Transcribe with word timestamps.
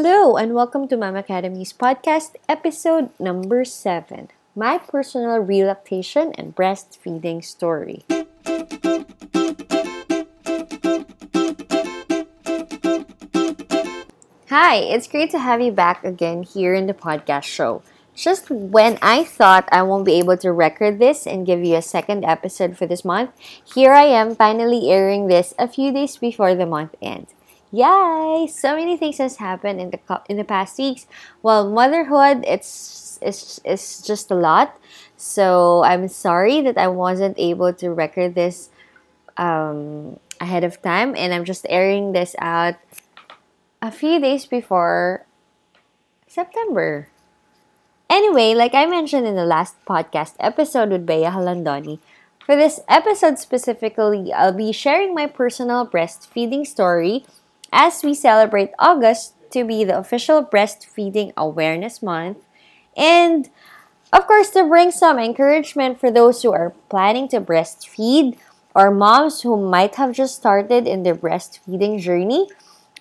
Hello, 0.00 0.36
and 0.36 0.54
welcome 0.54 0.86
to 0.86 0.96
Mamacademy's 0.96 1.72
podcast, 1.72 2.36
episode 2.48 3.10
number 3.18 3.64
seven 3.64 4.28
My 4.54 4.78
Personal 4.78 5.38
Relactation 5.40 6.30
and 6.38 6.54
Breastfeeding 6.54 7.42
Story. 7.42 8.06
Hi, 14.46 14.76
it's 14.76 15.08
great 15.08 15.32
to 15.32 15.40
have 15.40 15.60
you 15.60 15.72
back 15.72 16.04
again 16.04 16.44
here 16.44 16.74
in 16.74 16.86
the 16.86 16.94
podcast 16.94 17.50
show. 17.50 17.82
Just 18.14 18.50
when 18.50 19.00
I 19.02 19.24
thought 19.24 19.68
I 19.72 19.82
won't 19.82 20.06
be 20.06 20.22
able 20.22 20.36
to 20.36 20.52
record 20.52 21.00
this 21.00 21.26
and 21.26 21.44
give 21.44 21.64
you 21.64 21.74
a 21.74 21.82
second 21.82 22.24
episode 22.24 22.78
for 22.78 22.86
this 22.86 23.04
month, 23.04 23.32
here 23.64 23.90
I 23.90 24.04
am 24.04 24.36
finally 24.36 24.92
airing 24.92 25.26
this 25.26 25.54
a 25.58 25.66
few 25.66 25.90
days 25.92 26.16
before 26.18 26.54
the 26.54 26.66
month 26.66 26.94
ends. 27.02 27.34
Yay! 27.70 28.48
So 28.50 28.76
many 28.76 28.96
things 28.96 29.18
has 29.18 29.36
happened 29.36 29.80
in 29.80 29.90
the 29.90 30.00
in 30.28 30.36
the 30.36 30.44
past 30.44 30.78
weeks. 30.78 31.06
Well, 31.42 31.68
motherhood 31.68 32.44
it's 32.48 33.18
it's 33.20 33.60
it's 33.64 34.00
just 34.00 34.30
a 34.30 34.34
lot. 34.34 34.78
So 35.16 35.84
I'm 35.84 36.08
sorry 36.08 36.62
that 36.62 36.78
I 36.78 36.88
wasn't 36.88 37.36
able 37.38 37.72
to 37.74 37.90
record 37.90 38.34
this 38.34 38.70
um, 39.36 40.18
ahead 40.40 40.64
of 40.64 40.80
time, 40.80 41.14
and 41.16 41.34
I'm 41.34 41.44
just 41.44 41.66
airing 41.68 42.12
this 42.12 42.34
out 42.38 42.76
a 43.82 43.90
few 43.90 44.20
days 44.20 44.46
before 44.46 45.26
September. 46.26 47.08
Anyway, 48.08 48.54
like 48.54 48.72
I 48.72 48.86
mentioned 48.86 49.26
in 49.26 49.36
the 49.36 49.44
last 49.44 49.76
podcast 49.84 50.32
episode 50.40 50.88
with 50.88 51.04
Bea 51.04 51.28
Halandoni, 51.28 51.98
for 52.46 52.56
this 52.56 52.80
episode 52.88 53.38
specifically, 53.38 54.32
I'll 54.32 54.56
be 54.56 54.72
sharing 54.72 55.12
my 55.12 55.26
personal 55.26 55.86
breastfeeding 55.86 56.66
story 56.66 57.26
as 57.72 58.02
we 58.02 58.14
celebrate 58.14 58.70
August 58.78 59.34
to 59.50 59.64
be 59.64 59.84
the 59.84 59.98
official 59.98 60.44
Breastfeeding 60.44 61.32
Awareness 61.36 62.02
Month. 62.02 62.38
And 62.96 63.50
of 64.12 64.26
course 64.26 64.50
to 64.50 64.64
bring 64.64 64.90
some 64.90 65.18
encouragement 65.18 66.00
for 66.00 66.10
those 66.10 66.42
who 66.42 66.52
are 66.52 66.74
planning 66.88 67.28
to 67.28 67.40
breastfeed 67.40 68.38
or 68.74 68.90
moms 68.90 69.42
who 69.42 69.56
might 69.56 69.96
have 69.96 70.12
just 70.12 70.36
started 70.36 70.86
in 70.86 71.02
their 71.02 71.14
breastfeeding 71.14 72.00
journey 72.00 72.48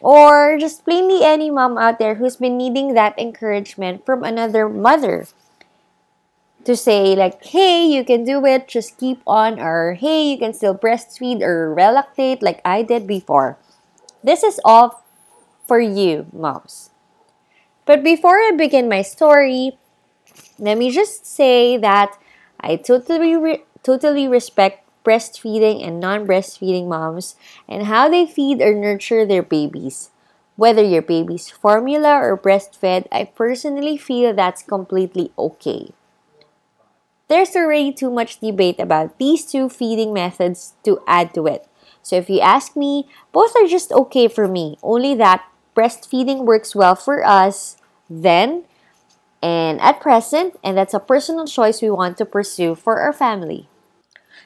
or 0.02 0.58
just 0.60 0.84
plainly 0.84 1.24
any 1.24 1.50
mom 1.50 1.78
out 1.78 2.00
there 2.00 2.16
who's 2.16 2.36
been 2.36 2.58
needing 2.58 2.94
that 2.94 3.18
encouragement 3.18 4.06
from 4.06 4.24
another 4.24 4.70
mother 4.70 5.28
to 6.64 6.76
say 6.76 7.16
like 7.16 7.44
hey 7.46 7.86
you 7.86 8.04
can 8.04 8.26
do 8.26 8.46
it. 8.46 8.68
Just 8.68 8.98
keep 8.98 9.22
on 9.26 9.60
or 9.60 9.94
hey 9.94 10.32
you 10.32 10.38
can 10.38 10.54
still 10.54 10.76
breastfeed 10.76 11.42
or 11.42 11.74
relactate 11.74 12.42
like 12.42 12.62
i 12.66 12.84
did 12.84 13.08
before 13.08 13.58
this 14.24 14.44
is 14.44 14.60
all 14.66 15.04
for 15.68 15.80
you 15.80 16.26
moms 16.34 16.90
but 17.86 18.04
before 18.04 18.38
i 18.38 18.52
begin 18.58 18.90
my 18.90 19.02
story 19.02 19.78
let 20.60 20.78
me 20.78 20.92
just 20.92 21.26
say 21.26 21.78
that 21.78 22.18
i 22.60 22.76
totally 22.76 23.36
re- 23.36 23.64
totally 23.84 24.28
respect 24.28 24.88
breastfeeding 25.08 25.80
and 25.88 26.00
non 26.04 26.28
breastfeeding 26.28 26.88
moms 26.92 27.36
and 27.68 27.88
how 27.88 28.10
they 28.10 28.26
feed 28.28 28.62
or 28.62 28.76
nurture 28.76 29.26
their 29.26 29.42
babies. 29.42 30.12
Whether 30.58 30.84
your 30.84 31.02
baby's 31.02 31.50
formula 31.50 32.20
or 32.20 32.36
breastfed, 32.36 33.08
I 33.10 33.24
personally 33.24 33.96
feel 33.96 34.34
that's 34.34 34.64
completely 34.64 35.32
okay. 35.38 35.92
There's 37.30 37.56
already 37.56 37.94
too 37.94 38.12
much 38.12 38.40
debate 38.40 38.80
about 38.80 39.18
these 39.18 39.46
two 39.46 39.70
feeding 39.70 40.14
methods 40.14 40.74
to 40.84 41.00
add 41.08 41.34
to 41.36 41.48
it. 41.48 41.68
So 42.08 42.16
if 42.16 42.30
you 42.30 42.40
ask 42.40 42.78
me, 42.80 43.12
both 43.34 43.52
are 43.60 43.68
just 43.68 43.92
okay 43.92 44.30
for 44.30 44.48
me, 44.48 44.80
only 44.82 45.14
that 45.16 45.44
breastfeeding 45.76 46.46
works 46.48 46.72
well 46.74 46.96
for 46.96 47.20
us 47.20 47.76
then 48.10 48.64
and 49.44 49.82
at 49.82 50.00
present, 50.00 50.56
and 50.64 50.78
that's 50.78 50.94
a 50.94 51.04
personal 51.04 51.48
choice 51.48 51.82
we 51.82 51.92
want 51.92 52.16
to 52.18 52.26
pursue 52.26 52.76
for 52.76 53.04
our 53.04 53.12
family. 53.12 53.68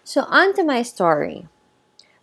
So, 0.03 0.25
on 0.25 0.55
to 0.55 0.63
my 0.63 0.81
story. 0.81 1.45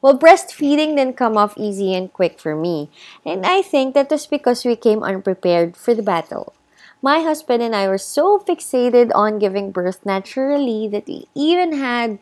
Well, 0.02 0.18
breastfeeding 0.18 0.98
didn't 0.98 1.16
come 1.16 1.38
off 1.38 1.54
easy 1.56 1.94
and 1.94 2.12
quick 2.12 2.40
for 2.40 2.56
me, 2.56 2.90
and 3.24 3.46
I 3.46 3.62
think 3.62 3.94
that 3.94 4.10
was 4.10 4.26
because 4.26 4.64
we 4.64 4.74
came 4.74 5.04
unprepared 5.04 5.76
for 5.76 5.94
the 5.94 6.02
battle. 6.02 6.52
My 7.00 7.22
husband 7.22 7.62
and 7.62 7.76
I 7.76 7.86
were 7.86 8.02
so 8.02 8.42
fixated 8.42 9.12
on 9.14 9.38
giving 9.38 9.70
birth 9.70 10.02
naturally 10.04 10.88
that 10.90 11.06
we 11.06 11.30
even 11.38 11.78
had 11.78 12.18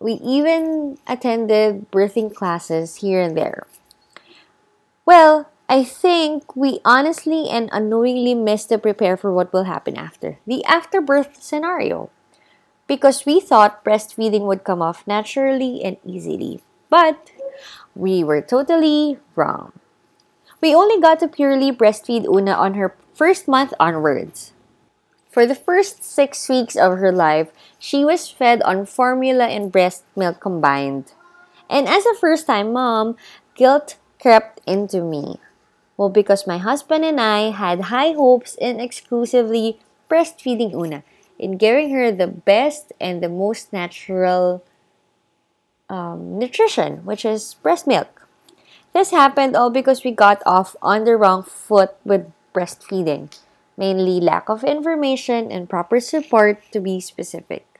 we 0.00 0.14
even 0.24 0.98
attended 1.06 1.90
birthing 1.90 2.34
classes 2.34 2.96
here 2.96 3.20
and 3.20 3.36
there. 3.36 3.66
Well, 5.06 5.50
I 5.68 5.84
think 5.84 6.54
we 6.56 6.80
honestly 6.84 7.48
and 7.48 7.70
unknowingly 7.72 8.34
missed 8.34 8.68
to 8.68 8.78
prepare 8.78 9.16
for 9.16 9.32
what 9.32 9.52
will 9.52 9.64
happen 9.64 9.96
after 9.96 10.38
the 10.46 10.64
afterbirth 10.64 11.42
scenario 11.42 12.10
because 12.86 13.24
we 13.24 13.40
thought 13.40 13.84
breastfeeding 13.84 14.46
would 14.46 14.64
come 14.64 14.82
off 14.82 15.06
naturally 15.06 15.82
and 15.82 15.96
easily. 16.04 16.60
But 16.90 17.30
we 17.94 18.22
were 18.22 18.42
totally 18.42 19.18
wrong. 19.34 19.72
We 20.60 20.74
only 20.74 21.00
got 21.00 21.20
to 21.20 21.28
purely 21.28 21.72
breastfeed 21.72 22.24
Una 22.24 22.52
on 22.52 22.74
her 22.74 22.94
first 23.14 23.48
month 23.48 23.72
onwards. 23.80 24.52
For 25.30 25.46
the 25.46 25.54
first 25.54 26.04
six 26.04 26.48
weeks 26.48 26.76
of 26.76 26.98
her 26.98 27.10
life, 27.10 27.50
she 27.84 28.00
was 28.02 28.32
fed 28.32 28.62
on 28.62 28.86
formula 28.88 29.44
and 29.44 29.70
breast 29.70 30.04
milk 30.16 30.40
combined. 30.40 31.12
And 31.68 31.86
as 31.86 32.06
a 32.06 32.16
first 32.16 32.46
time 32.46 32.72
mom, 32.72 33.20
guilt 33.54 34.00
crept 34.16 34.64
into 34.64 35.04
me. 35.04 35.36
Well, 35.98 36.08
because 36.08 36.46
my 36.46 36.56
husband 36.56 37.04
and 37.04 37.20
I 37.20 37.52
had 37.52 37.92
high 37.92 38.16
hopes 38.16 38.56
in 38.56 38.80
exclusively 38.80 39.80
breastfeeding 40.08 40.72
Una 40.72 41.04
in 41.38 41.58
giving 41.58 41.92
her 41.92 42.10
the 42.10 42.26
best 42.26 42.90
and 42.98 43.22
the 43.22 43.28
most 43.28 43.70
natural 43.70 44.64
um, 45.90 46.38
nutrition, 46.38 47.04
which 47.04 47.26
is 47.26 47.52
breast 47.60 47.86
milk. 47.86 48.26
This 48.94 49.10
happened 49.10 49.56
all 49.56 49.68
because 49.68 50.04
we 50.04 50.10
got 50.10 50.40
off 50.46 50.74
on 50.80 51.04
the 51.04 51.18
wrong 51.18 51.42
foot 51.42 51.96
with 52.02 52.32
breastfeeding, 52.54 53.28
mainly 53.76 54.20
lack 54.24 54.48
of 54.48 54.64
information 54.64 55.52
and 55.52 55.68
proper 55.68 56.00
support 56.00 56.64
to 56.72 56.80
be 56.80 56.98
specific. 56.98 57.73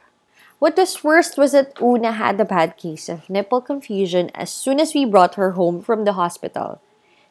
What 0.64 0.80
was 0.80 1.04
worst 1.04 1.36
was 1.36 1.52
that 1.52 1.76
Una 1.78 2.12
had 2.12 2.40
a 2.40 2.44
bad 2.48 2.78
case 2.78 3.10
of 3.10 3.28
nipple 3.28 3.60
confusion 3.60 4.30
as 4.32 4.48
soon 4.48 4.80
as 4.80 4.94
we 4.94 5.04
brought 5.04 5.34
her 5.34 5.50
home 5.50 5.82
from 5.82 6.06
the 6.06 6.14
hospital. 6.14 6.80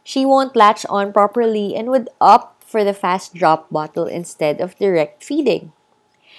She 0.03 0.23
won't 0.23 0.55
latch 0.55 0.85
on 0.85 1.11
properly 1.11 1.73
and 1.73 1.89
would 1.89 2.11
opt 2.21 2.61
for 2.61 2.83
the 2.83 2.93
fast 2.93 3.33
drop 3.33 3.71
bottle 3.71 4.05
instead 4.05 4.61
of 4.61 4.77
direct 4.77 5.23
feeding. 5.23 5.73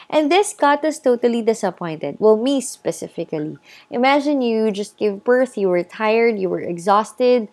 And 0.08 0.30
this 0.30 0.54
got 0.54 0.84
us 0.84 1.00
totally 1.00 1.42
disappointed. 1.42 2.18
Well, 2.20 2.36
me 2.36 2.60
specifically. 2.60 3.58
Imagine 3.90 4.40
you 4.40 4.70
just 4.70 4.96
gave 4.96 5.24
birth, 5.24 5.58
you 5.58 5.70
were 5.70 5.82
tired, 5.82 6.38
you 6.38 6.48
were 6.48 6.62
exhausted, 6.62 7.48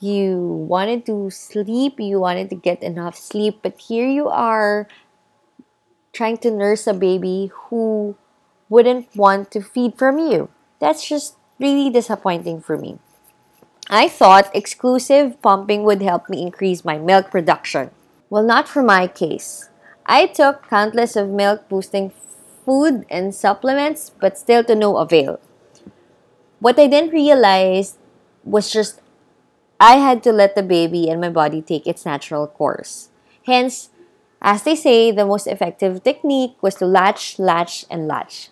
you 0.00 0.64
wanted 0.64 1.04
to 1.12 1.28
sleep, 1.28 2.00
you 2.00 2.20
wanted 2.20 2.48
to 2.48 2.56
get 2.56 2.82
enough 2.82 3.18
sleep, 3.18 3.58
but 3.60 3.76
here 3.78 4.08
you 4.08 4.28
are 4.28 4.88
trying 6.14 6.38
to 6.38 6.50
nurse 6.50 6.86
a 6.86 6.94
baby 6.94 7.52
who 7.68 8.16
wouldn't 8.68 9.14
want 9.16 9.50
to 9.52 9.60
feed 9.60 9.96
from 9.96 10.18
you. 10.18 10.48
That's 10.78 11.06
just 11.06 11.36
really 11.58 11.90
disappointing 11.90 12.60
for 12.60 12.76
me. 12.76 12.98
I 13.90 14.08
thought 14.08 14.54
exclusive 14.54 15.40
pumping 15.40 15.82
would 15.84 16.02
help 16.02 16.28
me 16.28 16.42
increase 16.42 16.84
my 16.84 16.98
milk 16.98 17.30
production. 17.30 17.90
Well, 18.28 18.42
not 18.42 18.68
for 18.68 18.82
my 18.82 19.06
case. 19.06 19.70
I 20.04 20.26
took 20.26 20.68
countless 20.68 21.16
of 21.16 21.28
milk 21.28 21.68
boosting 21.68 22.12
food 22.64 23.06
and 23.08 23.34
supplements, 23.34 24.10
but 24.10 24.36
still 24.36 24.62
to 24.64 24.74
no 24.74 24.98
avail. 24.98 25.40
What 26.60 26.78
I 26.78 26.86
didn't 26.86 27.12
realize 27.12 27.96
was 28.44 28.70
just 28.70 29.00
I 29.80 29.96
had 29.96 30.22
to 30.24 30.32
let 30.32 30.54
the 30.54 30.62
baby 30.62 31.08
and 31.08 31.20
my 31.20 31.30
body 31.30 31.62
take 31.62 31.86
its 31.86 32.04
natural 32.04 32.46
course. 32.46 33.10
Hence, 33.46 33.90
as 34.42 34.64
they 34.64 34.74
say, 34.74 35.10
the 35.10 35.24
most 35.24 35.46
effective 35.46 36.02
technique 36.02 36.60
was 36.60 36.74
to 36.76 36.86
latch, 36.86 37.38
latch, 37.38 37.86
and 37.90 38.08
latch. 38.08 38.50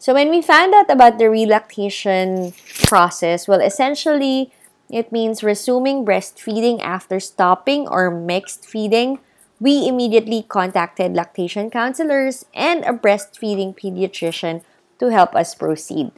So 0.00 0.14
when 0.14 0.30
we 0.30 0.40
found 0.40 0.72
out 0.72 0.88
about 0.88 1.18
the 1.18 1.28
relactation 1.28 2.54
process, 2.88 3.46
well, 3.46 3.60
essentially, 3.60 4.50
it 4.88 5.12
means 5.12 5.44
resuming 5.44 6.06
breastfeeding 6.06 6.80
after 6.80 7.20
stopping 7.20 7.86
or 7.86 8.10
mixed 8.10 8.64
feeding. 8.64 9.20
We 9.60 9.86
immediately 9.86 10.42
contacted 10.42 11.12
lactation 11.12 11.68
counselors 11.68 12.46
and 12.54 12.82
a 12.84 12.96
breastfeeding 12.96 13.76
pediatrician 13.76 14.64
to 15.00 15.12
help 15.12 15.36
us 15.36 15.54
proceed. 15.54 16.12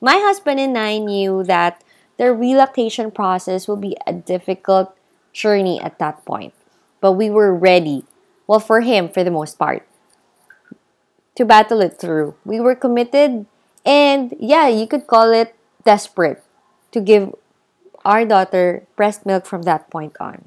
My 0.00 0.16
husband 0.16 0.58
and 0.58 0.78
I 0.78 0.96
knew 0.96 1.44
that 1.44 1.84
the 2.16 2.32
relactation 2.32 3.10
process 3.10 3.68
will 3.68 3.76
be 3.76 3.94
a 4.06 4.14
difficult 4.14 4.96
journey 5.34 5.78
at 5.82 5.98
that 5.98 6.24
point, 6.24 6.54
but 7.02 7.12
we 7.12 7.28
were 7.28 7.54
ready, 7.54 8.04
well, 8.46 8.58
for 8.58 8.80
him 8.80 9.10
for 9.10 9.22
the 9.22 9.30
most 9.30 9.58
part, 9.58 9.86
to 11.34 11.44
battle 11.44 11.80
it 11.80 11.98
through. 11.98 12.34
We 12.44 12.60
were 12.60 12.74
committed 12.74 13.46
and, 13.84 14.34
yeah, 14.38 14.68
you 14.68 14.86
could 14.86 15.06
call 15.06 15.32
it 15.32 15.54
desperate 15.84 16.42
to 16.92 17.00
give 17.00 17.34
our 18.04 18.24
daughter 18.24 18.84
breast 18.96 19.26
milk 19.26 19.46
from 19.46 19.62
that 19.62 19.90
point 19.90 20.16
on. 20.20 20.46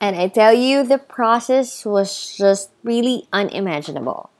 And 0.00 0.16
I 0.16 0.28
tell 0.28 0.52
you, 0.52 0.84
the 0.84 0.98
process 0.98 1.84
was 1.84 2.36
just 2.36 2.70
really 2.82 3.26
unimaginable. 3.32 4.30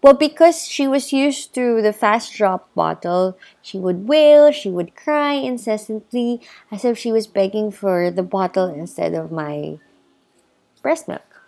Well, 0.00 0.14
because 0.14 0.66
she 0.66 0.86
was 0.86 1.12
used 1.12 1.54
to 1.54 1.82
the 1.82 1.92
fast 1.92 2.32
drop 2.32 2.72
bottle, 2.74 3.36
she 3.60 3.78
would 3.78 4.06
wail, 4.06 4.52
she 4.52 4.70
would 4.70 4.94
cry 4.94 5.34
incessantly 5.34 6.40
as 6.70 6.84
if 6.84 6.96
she 6.96 7.10
was 7.10 7.26
begging 7.26 7.72
for 7.72 8.10
the 8.10 8.22
bottle 8.22 8.66
instead 8.66 9.12
of 9.14 9.32
my 9.32 9.78
breast 10.82 11.08
milk. 11.08 11.42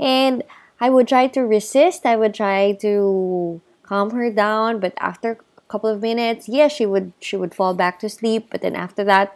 And 0.00 0.42
I 0.82 0.90
would 0.90 1.06
try 1.06 1.28
to 1.28 1.42
resist, 1.42 2.04
I 2.04 2.16
would 2.16 2.34
try 2.34 2.72
to 2.82 3.60
calm 3.84 4.10
her 4.10 4.32
down, 4.32 4.80
but 4.80 4.94
after 4.98 5.38
a 5.56 5.60
couple 5.70 5.88
of 5.88 6.02
minutes, 6.02 6.48
yeah, 6.48 6.66
she 6.66 6.84
would 6.84 7.12
she 7.20 7.36
would 7.36 7.54
fall 7.54 7.72
back 7.72 8.00
to 8.00 8.08
sleep, 8.08 8.48
but 8.50 8.62
then 8.62 8.74
after 8.74 9.04
that, 9.04 9.30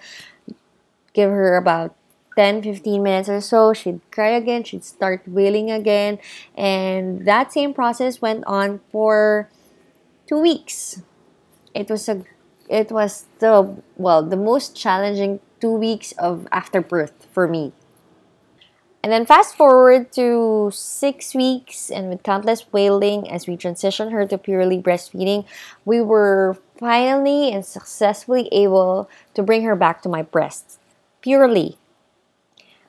give 1.14 1.30
her 1.30 1.56
about 1.56 1.94
10 2.34 2.62
15 2.62 3.00
minutes 3.00 3.28
or 3.30 3.40
so 3.40 3.72
she'd 3.72 4.00
cry 4.10 4.28
again 4.28 4.62
she'd 4.62 4.84
start 4.84 5.22
wailing 5.26 5.70
again 5.70 6.18
and 6.54 7.24
that 7.24 7.50
same 7.50 7.72
process 7.72 8.20
went 8.20 8.44
on 8.44 8.80
for 8.90 9.48
two 10.26 10.38
weeks. 10.38 11.00
It 11.72 11.88
was 11.88 12.08
a 12.08 12.24
it 12.68 12.90
was 12.90 13.24
the 13.38 13.78
well 13.96 14.22
the 14.22 14.36
most 14.36 14.74
challenging 14.74 15.38
two 15.60 15.72
weeks 15.72 16.10
of 16.18 16.48
after 16.50 16.82
birth 16.82 17.26
for 17.32 17.46
me 17.46 17.72
and 19.06 19.12
then 19.12 19.24
fast 19.24 19.54
forward 19.54 20.10
to 20.10 20.68
six 20.74 21.32
weeks 21.32 21.90
and 21.94 22.10
with 22.10 22.24
countless 22.24 22.66
wailing 22.72 23.30
as 23.30 23.46
we 23.46 23.56
transitioned 23.56 24.10
her 24.10 24.26
to 24.26 24.36
purely 24.36 24.82
breastfeeding 24.82 25.46
we 25.84 26.02
were 26.02 26.58
finally 26.76 27.52
and 27.52 27.64
successfully 27.64 28.48
able 28.50 29.08
to 29.32 29.44
bring 29.44 29.62
her 29.62 29.76
back 29.76 30.02
to 30.02 30.08
my 30.08 30.22
breasts 30.22 30.78
purely 31.22 31.78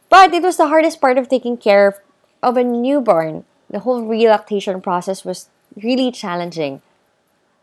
but 0.09 0.33
it 0.33 0.41
was 0.41 0.57
the 0.57 0.69
hardest 0.69 0.99
part 0.99 1.19
of 1.19 1.29
taking 1.29 1.55
care 1.55 2.01
of 2.41 2.57
a 2.57 2.63
newborn. 2.63 3.45
The 3.69 3.79
whole 3.79 4.03
relactation 4.03 4.81
process 4.81 5.25
was 5.25 5.49
really 5.75 6.11
challenging. 6.11 6.81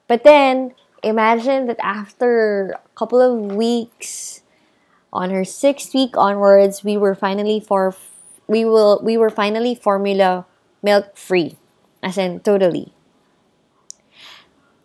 But 0.06 0.24
then 0.24 0.74
imagine 1.02 1.66
that 1.66 1.78
after 1.82 2.76
a 2.76 2.98
couple 2.98 3.20
of 3.20 3.56
weeks, 3.56 4.42
on 5.12 5.30
her 5.30 5.44
sixth 5.44 5.94
week 5.94 6.16
onwards, 6.16 6.84
we 6.84 6.96
were 6.96 7.14
finally 7.14 7.60
for 7.60 7.94
we 8.46 8.64
will 8.64 9.00
we 9.02 9.16
were 9.16 9.30
finally 9.30 9.74
formula 9.74 10.46
milk 10.82 11.16
free, 11.16 11.56
as 12.02 12.18
in 12.18 12.40
totally. 12.40 12.92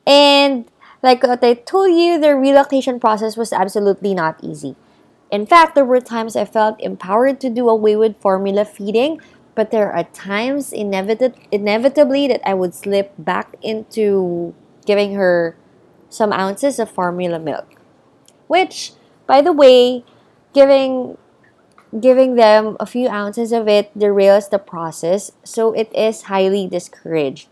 And 0.08 0.66
like 1.04 1.24
what 1.24 1.44
I 1.44 1.54
told 1.54 1.92
you, 1.92 2.20
the 2.20 2.36
relactation 2.36 3.00
process 3.00 3.38
was 3.38 3.54
absolutely 3.54 4.14
not 4.14 4.40
easy. 4.44 4.76
In 5.32 5.46
fact, 5.46 5.76
there 5.76 5.86
were 5.86 6.02
times 6.02 6.36
I 6.36 6.46
felt 6.46 6.82
empowered 6.82 7.40
to 7.42 7.50
do 7.50 7.70
away 7.70 7.96
with 7.96 8.18
formula 8.18 8.66
feeding, 8.66 9.22
but 9.54 9.70
there 9.70 9.92
are 9.92 10.04
times 10.06 10.74
inevitably, 10.74 11.48
inevitably 11.52 12.28
that 12.28 12.42
I 12.48 12.54
would 12.56 12.74
slip 12.74 13.14
back 13.18 13.54
into 13.62 14.56
giving 14.86 15.14
her 15.14 15.56
some 16.10 16.34
ounces 16.34 16.80
of 16.80 16.90
formula 16.90 17.38
milk. 17.38 17.76
Which, 18.48 18.94
by 19.28 19.42
the 19.42 19.54
way, 19.54 20.04
giving 20.54 21.18
giving 21.98 22.36
them 22.36 22.78
a 22.80 22.86
few 22.86 23.08
ounces 23.08 23.52
of 23.52 23.68
it 23.68 23.98
derails 23.98 24.50
the 24.50 24.60
process, 24.60 25.32
so 25.44 25.74
it 25.74 25.94
is 25.96 26.24
highly 26.24 26.68
discouraged. 26.68 27.50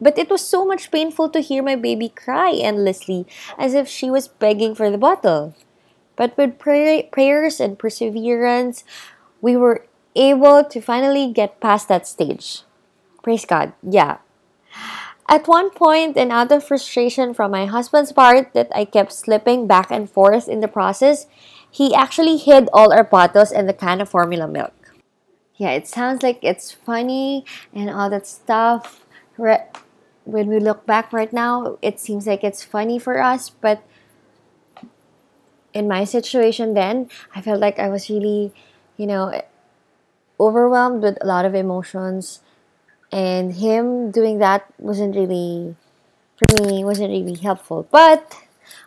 But 0.00 0.18
it 0.18 0.28
was 0.28 0.44
so 0.44 0.66
much 0.66 0.90
painful 0.90 1.30
to 1.30 1.40
hear 1.40 1.62
my 1.62 1.76
baby 1.76 2.08
cry 2.08 2.52
endlessly 2.52 3.26
as 3.56 3.72
if 3.72 3.86
she 3.86 4.10
was 4.10 4.26
begging 4.26 4.74
for 4.74 4.90
the 4.90 4.98
bottle. 4.98 5.54
But 6.16 6.36
with 6.36 6.58
pray- 6.58 7.08
prayers 7.10 7.60
and 7.60 7.78
perseverance, 7.78 8.84
we 9.40 9.56
were 9.56 9.86
able 10.16 10.64
to 10.64 10.80
finally 10.80 11.32
get 11.32 11.60
past 11.60 11.88
that 11.88 12.06
stage. 12.06 12.62
Praise 13.22 13.44
God. 13.44 13.72
Yeah. 13.82 14.18
At 15.28 15.48
one 15.48 15.70
point, 15.70 16.16
and 16.16 16.32
out 16.32 16.52
of 16.52 16.64
frustration 16.64 17.32
from 17.32 17.52
my 17.52 17.66
husband's 17.66 18.12
part 18.12 18.52
that 18.52 18.68
I 18.74 18.84
kept 18.84 19.12
slipping 19.12 19.66
back 19.66 19.90
and 19.90 20.10
forth 20.10 20.48
in 20.48 20.60
the 20.60 20.68
process, 20.68 21.26
he 21.72 21.94
actually 21.94 22.36
hid 22.36 22.68
all 22.72 22.92
our 22.92 23.02
bottles 23.02 23.50
and 23.50 23.68
the 23.68 23.72
can 23.72 24.00
of 24.00 24.10
formula 24.10 24.46
milk. 24.46 24.94
Yeah, 25.56 25.70
it 25.70 25.88
sounds 25.88 26.22
like 26.22 26.38
it's 26.42 26.70
funny 26.70 27.44
and 27.74 27.88
all 27.90 28.10
that 28.10 28.26
stuff. 28.26 29.06
When 29.36 30.46
we 30.46 30.60
look 30.60 30.86
back 30.86 31.12
right 31.12 31.32
now, 31.32 31.78
it 31.82 31.98
seems 31.98 32.26
like 32.28 32.44
it's 32.44 32.62
funny 32.62 32.98
for 32.98 33.20
us, 33.20 33.50
but 33.50 33.82
in 35.72 35.88
my 35.88 36.04
situation 36.04 36.74
then, 36.74 37.08
I 37.34 37.40
felt 37.40 37.58
like 37.58 37.78
I 37.78 37.88
was 37.88 38.10
really, 38.10 38.52
you 38.96 39.06
know, 39.06 39.42
overwhelmed 40.38 41.02
with 41.02 41.16
a 41.22 41.26
lot 41.26 41.44
of 41.44 41.54
emotions. 41.54 42.40
And 43.10 43.54
him 43.54 44.10
doing 44.10 44.38
that 44.38 44.66
wasn't 44.78 45.16
really, 45.16 45.76
for 46.36 46.46
me, 46.62 46.84
wasn't 46.84 47.10
really 47.10 47.36
helpful. 47.36 47.86
But 47.90 48.36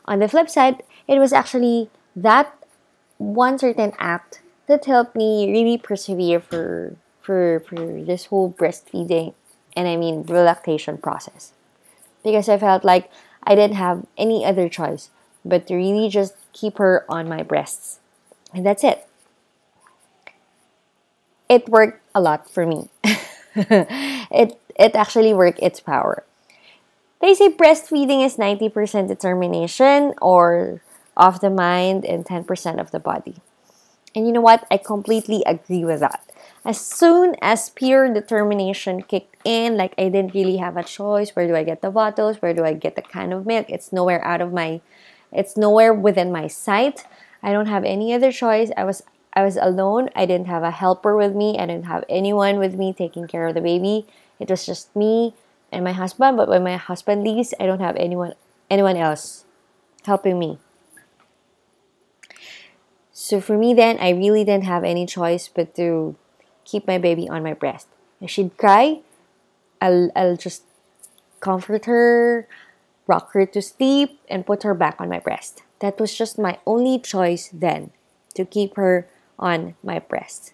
on 0.06 0.20
the 0.20 0.28
flip 0.28 0.50
side, 0.50 0.84
it 1.08 1.20
was 1.20 1.34
actually 1.34 1.90
that 2.16 2.65
one 3.18 3.58
certain 3.58 3.94
act 3.98 4.42
that 4.68 4.86
helped 4.86 5.16
me 5.16 5.52
really 5.52 5.78
persevere 5.78 6.40
for 6.40 6.96
for 7.22 7.64
for 7.68 8.02
this 8.04 8.26
whole 8.26 8.52
breastfeeding 8.52 9.34
and 9.76 9.88
I 9.88 9.96
mean 9.96 10.26
lactation 10.26 10.98
process. 10.98 11.54
Because 12.24 12.50
I 12.50 12.58
felt 12.58 12.84
like 12.84 13.10
I 13.44 13.56
didn't 13.56 13.78
have 13.78 14.06
any 14.18 14.46
other 14.46 14.70
choice 14.70 15.10
but 15.46 15.68
to 15.68 15.76
really 15.76 16.10
just 16.10 16.34
keep 16.54 16.80
her 16.80 17.06
on 17.08 17.30
my 17.30 17.44
breasts. 17.44 18.00
And 18.54 18.66
that's 18.66 18.84
it. 18.84 19.08
It 21.48 21.70
worked 21.70 22.02
a 22.16 22.22
lot 22.22 22.50
for 22.50 22.66
me. 22.66 22.90
it 23.56 24.60
it 24.76 24.96
actually 24.96 25.34
worked 25.34 25.60
its 25.62 25.80
power. 25.80 26.24
They 27.22 27.34
say 27.34 27.50
breastfeeding 27.50 28.26
is 28.26 28.38
90% 28.38 29.08
determination 29.08 30.14
or 30.22 30.82
of 31.18 31.40
the 31.40 31.50
mind 31.50 32.06
and 32.06 32.26
10% 32.26 32.80
of 32.80 32.92
the 32.92 33.00
body. 33.00 33.36
And 34.16 34.26
you 34.26 34.32
know 34.32 34.42
what? 34.42 34.66
I 34.72 34.78
completely 34.78 35.44
agree 35.46 35.84
with 35.84 36.00
that. 36.00 36.24
As 36.64 36.80
soon 36.80 37.36
as 37.42 37.70
pure 37.70 38.12
determination 38.12 39.04
kicked 39.04 39.36
in, 39.44 39.78
like 39.78 39.94
I 39.98 40.10
didn't 40.10 40.34
really 40.34 40.58
have 40.58 40.78
a 40.78 40.84
choice. 40.84 41.36
Where 41.36 41.48
do 41.48 41.56
I 41.56 41.64
get 41.64 41.82
the 41.82 41.92
bottles? 41.92 42.42
Where 42.42 42.54
do 42.54 42.64
I 42.64 42.74
get 42.74 42.96
the 42.96 43.02
kind 43.02 43.34
of 43.34 43.46
milk? 43.46 43.70
It's 43.70 43.92
nowhere 43.92 44.24
out 44.26 44.42
of 44.42 44.52
my 44.54 44.82
it's 45.32 45.58
nowhere 45.58 45.94
within 45.94 46.32
my 46.32 46.48
sight. 46.48 47.06
I 47.44 47.51
don't 47.51 47.68
have 47.68 47.84
any 47.84 48.13
other 48.13 48.32
choice. 48.32 48.72
I 48.78 48.86
was 48.86 49.04
I 49.34 49.44
was 49.44 49.58
alone. 49.58 50.10
I 50.16 50.25
didn't 50.25 50.48
have 50.48 50.63
a 50.63 50.72
helper 50.72 51.16
with 51.18 51.36
me. 51.36 51.60
I 51.60 51.66
didn't 51.66 51.86
have 51.86 52.06
anyone 52.08 52.58
with 52.58 52.75
me 52.75 52.94
taking 52.94 53.28
care 53.28 53.46
of 53.46 53.54
the 53.54 53.62
baby. 53.62 54.08
It 54.39 54.50
was 54.50 54.66
just 54.66 54.96
me 54.96 55.36
and 55.72 55.84
my 55.84 55.92
husband. 55.92 56.38
But 56.38 56.48
when 56.48 56.63
my 56.63 56.78
husband 56.78 57.24
leaves, 57.24 57.54
I 57.60 57.66
don't 57.66 57.82
have 57.82 57.98
anyone 57.98 58.34
anyone 58.70 58.96
else 58.96 59.46
helping 60.06 60.39
me. 60.39 60.58
So 63.15 63.39
for 63.39 63.57
me 63.57 63.74
then, 63.74 63.98
I 64.01 64.10
really 64.10 64.43
didn't 64.43 64.67
have 64.67 64.84
any 64.84 65.05
choice 65.05 65.48
but 65.48 65.74
to 65.79 66.17
keep 66.65 66.86
my 66.86 66.98
baby 66.98 67.29
on 67.29 67.43
my 67.43 67.53
breast. 67.53 67.88
If 68.19 68.29
she'd 68.29 68.57
cry, 68.57 69.00
I'll 69.79 70.12
I'll 70.17 70.36
just 70.36 70.63
comfort 71.39 71.86
her, 71.86 72.45
rock 73.07 73.31
her 73.31 73.45
to 73.45 73.62
sleep, 73.62 74.19
and 74.27 74.45
put 74.45 74.63
her 74.67 74.75
back 74.75 75.00
on 75.00 75.07
my 75.07 75.24
breast. 75.24 75.63
That 75.79 75.98
was 75.98 76.12
just 76.12 76.38
my 76.38 76.60
only 76.67 77.00
choice 77.00 77.50
then 77.53 77.95
to 78.36 78.43
keep 78.43 78.75
her 78.75 79.07
on 79.39 79.79
my 79.81 80.00
breast. 80.00 80.51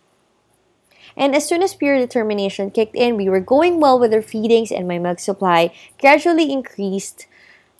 And 1.17 1.33
as 1.33 1.49
soon 1.49 1.63
as 1.65 1.73
pure 1.73 1.97
determination 1.97 2.69
kicked 2.69 2.95
in, 2.95 3.17
we 3.17 3.27
were 3.27 3.41
going 3.41 3.81
well 3.81 3.97
with 3.97 4.13
her 4.13 4.21
feedings, 4.21 4.69
and 4.69 4.87
my 4.87 4.99
milk 5.01 5.17
supply 5.17 5.73
gradually 5.99 6.53
increased 6.53 7.25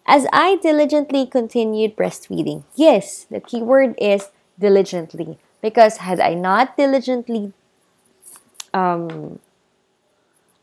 as 0.08 0.26
I 0.34 0.58
diligently 0.58 1.28
continued 1.28 1.96
breastfeeding. 1.96 2.66
Yes, 2.74 3.30
the 3.30 3.40
key 3.40 3.62
word 3.62 3.94
is 4.02 4.34
diligently. 4.62 5.38
Because 5.62 5.98
had 5.98 6.20
I 6.20 6.34
not 6.34 6.78
diligently, 6.78 7.54
um, 8.74 9.40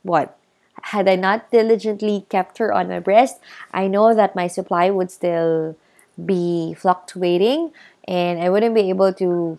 what? 0.02 0.38
had 0.82 1.08
I 1.08 1.16
not 1.16 1.50
diligently 1.50 2.26
kept 2.28 2.58
her 2.58 2.72
on 2.72 2.88
my 2.88 3.00
breast, 3.00 3.40
I 3.72 3.88
know 3.88 4.14
that 4.14 4.34
my 4.34 4.46
supply 4.46 4.90
would 4.90 5.10
still 5.10 5.76
be 6.24 6.74
fluctuating 6.74 7.72
and 8.06 8.40
I 8.40 8.50
wouldn't 8.50 8.74
be 8.74 8.88
able 8.88 9.12
to 9.14 9.58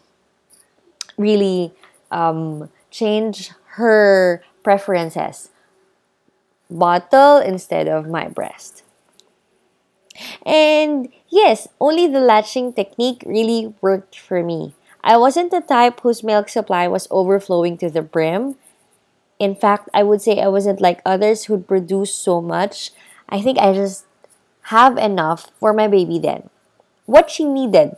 really 1.17 1.71
um, 2.11 2.69
change 2.89 3.51
her 3.77 4.43
preferences. 4.63 5.49
Bottle 6.69 7.37
instead 7.37 7.87
of 7.87 8.07
my 8.07 8.27
breast. 8.27 8.83
And 10.45 11.09
yes, 11.29 11.67
only 11.79 12.07
the 12.07 12.19
latching 12.19 12.73
technique 12.73 13.23
really 13.25 13.73
worked 13.81 14.17
for 14.19 14.43
me. 14.43 14.73
I 15.03 15.17
wasn't 15.17 15.51
the 15.51 15.61
type 15.61 16.01
whose 16.01 16.23
milk 16.23 16.49
supply 16.49 16.87
was 16.87 17.07
overflowing 17.09 17.77
to 17.79 17.89
the 17.89 18.01
brim 18.01 18.55
in 19.39 19.55
fact, 19.55 19.89
I 19.93 20.03
would 20.03 20.21
say 20.21 20.41
I 20.41 20.49
wasn't 20.49 20.81
like 20.81 21.01
others 21.05 21.45
who 21.45 21.57
produce 21.59 22.13
so 22.13 22.41
much. 22.41 22.91
I 23.29 23.41
think 23.41 23.57
I 23.57 23.73
just 23.73 24.05
have 24.63 24.97
enough 24.97 25.49
for 25.59 25.73
my 25.73 25.87
baby 25.87 26.19
then. 26.19 26.49
What 27.05 27.31
she 27.31 27.45
needed. 27.45 27.95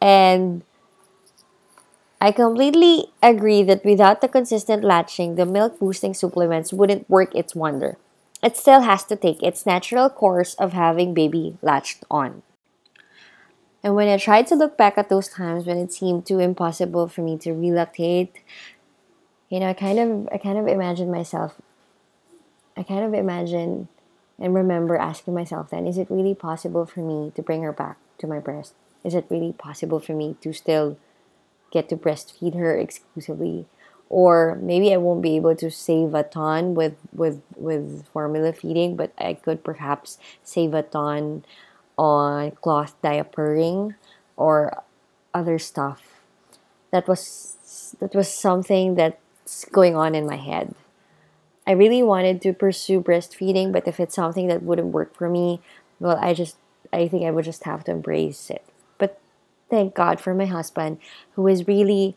And 0.00 0.62
I 2.20 2.32
completely 2.32 3.12
agree 3.22 3.62
that 3.64 3.84
without 3.84 4.22
the 4.22 4.28
consistent 4.28 4.82
latching, 4.82 5.36
the 5.36 5.44
milk 5.44 5.78
boosting 5.78 6.14
supplements 6.14 6.72
wouldn't 6.72 7.08
work 7.10 7.34
its 7.34 7.54
wonder. 7.54 7.98
It 8.42 8.56
still 8.56 8.80
has 8.80 9.04
to 9.04 9.16
take 9.16 9.42
its 9.42 9.66
natural 9.66 10.10
course 10.10 10.54
of 10.54 10.72
having 10.72 11.14
baby 11.14 11.56
latched 11.62 12.04
on. 12.10 12.42
And 13.82 13.94
when 13.94 14.08
I 14.08 14.18
tried 14.18 14.46
to 14.48 14.54
look 14.54 14.76
back 14.76 14.98
at 14.98 15.08
those 15.08 15.28
times 15.28 15.66
when 15.66 15.78
it 15.78 15.92
seemed 15.92 16.26
too 16.26 16.38
impossible 16.38 17.08
for 17.08 17.22
me 17.22 17.38
to 17.38 17.50
relactate, 17.50 18.32
you 19.48 19.60
know, 19.60 19.68
I 19.68 19.74
kind 19.74 19.98
of 19.98 20.28
I 20.32 20.38
kind 20.38 20.58
of 20.58 20.66
imagine 20.66 21.10
myself 21.10 21.54
I 22.76 22.82
kind 22.82 23.04
of 23.04 23.14
imagine 23.14 23.88
and 24.38 24.54
remember 24.54 24.96
asking 24.96 25.34
myself 25.34 25.70
then, 25.70 25.86
is 25.86 25.96
it 25.96 26.10
really 26.10 26.34
possible 26.34 26.84
for 26.84 27.00
me 27.00 27.32
to 27.36 27.42
bring 27.42 27.62
her 27.62 27.72
back 27.72 27.96
to 28.18 28.26
my 28.26 28.38
breast? 28.38 28.74
Is 29.02 29.14
it 29.14 29.26
really 29.30 29.52
possible 29.52 29.98
for 29.98 30.12
me 30.12 30.36
to 30.42 30.52
still 30.52 30.98
get 31.70 31.88
to 31.88 31.96
breastfeed 31.96 32.54
her 32.54 32.76
exclusively 32.76 33.66
or 34.08 34.58
maybe 34.60 34.92
I 34.92 34.98
won't 34.98 35.22
be 35.22 35.36
able 35.36 35.56
to 35.56 35.70
save 35.70 36.14
a 36.14 36.22
ton 36.22 36.74
with 36.74 36.96
with 37.12 37.42
with 37.56 38.06
formula 38.12 38.52
feeding, 38.52 38.96
but 38.96 39.12
I 39.18 39.34
could 39.34 39.64
perhaps 39.64 40.18
save 40.44 40.74
a 40.74 40.82
ton 40.82 41.44
on 41.98 42.52
cloth 42.62 42.94
diapering 43.02 43.94
or 44.36 44.82
other 45.34 45.58
stuff. 45.58 46.02
That 46.92 47.08
was 47.08 47.96
that 48.00 48.14
was 48.14 48.32
something 48.32 48.94
that's 48.94 49.64
going 49.66 49.96
on 49.96 50.14
in 50.14 50.26
my 50.26 50.36
head. 50.36 50.74
I 51.66 51.72
really 51.72 52.02
wanted 52.02 52.40
to 52.42 52.52
pursue 52.52 53.00
breastfeeding, 53.00 53.72
but 53.72 53.88
if 53.88 53.98
it's 53.98 54.14
something 54.14 54.46
that 54.48 54.62
wouldn't 54.62 54.88
work 54.88 55.14
for 55.16 55.28
me, 55.28 55.60
well, 55.98 56.18
I 56.20 56.34
just 56.34 56.56
I 56.92 57.08
think 57.08 57.24
I 57.24 57.30
would 57.30 57.44
just 57.44 57.64
have 57.64 57.84
to 57.84 57.90
embrace 57.92 58.50
it 58.50 58.64
But 58.98 59.20
thank 59.68 59.94
God 59.94 60.20
for 60.20 60.34
my 60.34 60.46
husband 60.46 60.98
who 61.34 61.48
is 61.48 61.66
really 61.66 62.16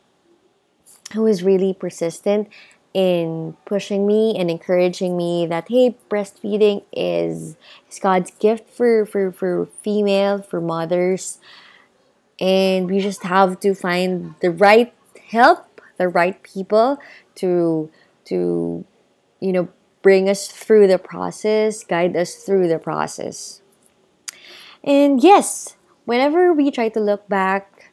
who 1.13 1.25
is 1.25 1.43
really 1.43 1.73
persistent 1.73 2.49
in 2.93 3.55
pushing 3.65 4.07
me 4.07 4.35
and 4.37 4.49
encouraging 4.49 5.15
me 5.15 5.45
that 5.45 5.67
hey 5.69 5.95
breastfeeding 6.09 6.83
is, 6.91 7.55
is 7.89 7.99
God's 7.99 8.31
gift 8.31 8.69
for, 8.69 9.05
for, 9.05 9.31
for 9.31 9.67
female 9.83 10.41
for 10.41 10.59
mothers. 10.59 11.39
And 12.39 12.89
we 12.89 12.99
just 12.99 13.23
have 13.23 13.59
to 13.59 13.75
find 13.75 14.35
the 14.41 14.49
right 14.49 14.93
help 15.29 15.81
the 15.97 16.07
right 16.07 16.41
people 16.41 16.97
to 17.35 17.91
to 18.25 18.85
you 19.39 19.51
know 19.51 19.67
bring 20.01 20.29
us 20.29 20.47
through 20.47 20.87
the 20.87 20.97
process 20.97 21.83
guide 21.83 22.15
us 22.15 22.35
through 22.35 22.67
the 22.67 22.79
process. 22.79 23.61
And 24.83 25.21
yes 25.21 25.75
whenever 26.09 26.51
we 26.51 26.71
try 26.71 26.89
to 26.89 26.99
look 26.99 27.29
back 27.29 27.91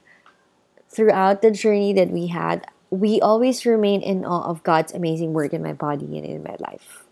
throughout 0.89 1.43
the 1.43 1.51
journey 1.51 1.93
that 1.93 2.09
we 2.09 2.29
had, 2.29 2.65
we 2.91 3.21
always 3.21 3.67
remain 3.67 4.03
in 4.03 4.25
awe 4.25 4.49
of 4.49 4.63
God's 4.63 4.93
amazing 4.93 5.33
work 5.33 5.53
in 5.53 5.63
my 5.63 5.73
body 5.73 6.19
and 6.19 6.27
in 6.27 6.43
my 6.43 6.57
life. 6.59 7.05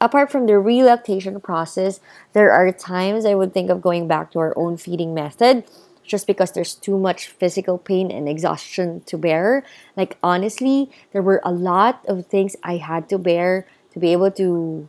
Apart 0.00 0.30
from 0.30 0.46
the 0.46 0.58
relactation 0.58 1.40
process, 1.40 1.98
there 2.32 2.52
are 2.52 2.70
times 2.70 3.24
I 3.24 3.34
would 3.34 3.52
think 3.52 3.70
of 3.70 3.82
going 3.82 4.06
back 4.06 4.30
to 4.32 4.38
our 4.38 4.54
own 4.56 4.76
feeding 4.76 5.12
method 5.12 5.64
just 6.04 6.26
because 6.26 6.52
there's 6.52 6.74
too 6.74 6.98
much 6.98 7.28
physical 7.28 7.78
pain 7.78 8.10
and 8.10 8.28
exhaustion 8.28 9.02
to 9.06 9.18
bear. 9.18 9.64
Like, 9.96 10.16
honestly, 10.22 10.90
there 11.12 11.22
were 11.22 11.40
a 11.44 11.52
lot 11.52 12.04
of 12.06 12.26
things 12.26 12.56
I 12.62 12.76
had 12.78 13.08
to 13.10 13.18
bear 13.18 13.66
to 13.92 13.98
be 13.98 14.12
able 14.12 14.30
to, 14.32 14.88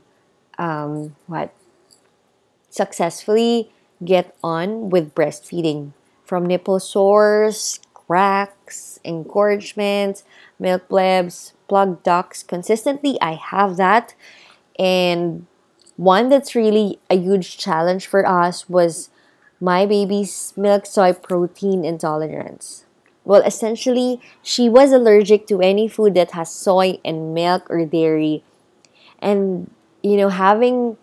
um, 0.58 1.16
what, 1.28 1.54
successfully 2.70 3.72
get 4.04 4.36
on 4.44 4.90
with 4.90 5.14
breastfeeding 5.14 5.92
from 6.24 6.46
nipple 6.46 6.80
sores, 6.80 7.80
cracks, 8.10 9.00
engorgements, 9.06 10.24
milk 10.58 10.90
blebs, 10.90 11.54
plugged 11.68 12.02
ducts. 12.02 12.42
Consistently, 12.42 13.22
I 13.22 13.34
have 13.34 13.78
that. 13.78 14.16
And 14.80 15.46
one 15.96 16.30
that's 16.30 16.56
really 16.56 16.98
a 17.10 17.16
huge 17.16 17.58
challenge 17.58 18.08
for 18.08 18.26
us 18.26 18.68
was 18.68 19.12
my 19.62 19.86
baby's 19.86 20.54
milk 20.58 20.88
soy 20.88 21.14
protein 21.14 21.86
intolerance. 21.86 22.86
Well, 23.24 23.44
essentially, 23.44 24.20
she 24.42 24.70
was 24.70 24.92
allergic 24.92 25.46
to 25.48 25.62
any 25.62 25.88
food 25.88 26.16
that 26.16 26.32
has 26.32 26.50
soy 26.50 26.98
and 27.06 27.36
milk 27.36 27.70
or 27.70 27.86
dairy. 27.86 28.44
And, 29.20 29.70
you 30.02 30.18
know, 30.18 30.30
having 30.30 30.98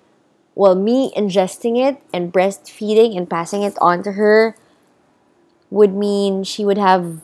well, 0.57 0.75
me 0.75 1.13
ingesting 1.15 1.79
it 1.79 2.03
and 2.13 2.33
breastfeeding 2.33 3.17
and 3.17 3.29
passing 3.29 3.63
it 3.63 3.77
on 3.79 4.03
to 4.03 4.13
her 4.13 4.57
would 5.71 5.95
mean 5.95 6.45
she 6.45 6.65
would 6.65 6.79
have 6.79 7.21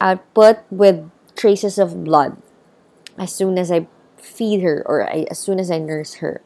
output 0.00 0.58
with 0.70 1.10
traces 1.36 1.78
of 1.78 2.04
blood 2.04 2.36
as 3.18 3.34
soon 3.34 3.58
as 3.58 3.70
I 3.70 3.86
feed 4.16 4.62
her 4.62 4.82
or 4.86 5.08
I, 5.08 5.26
as 5.30 5.38
soon 5.38 5.58
as 5.58 5.70
I 5.70 5.78
nurse 5.78 6.14
her. 6.14 6.40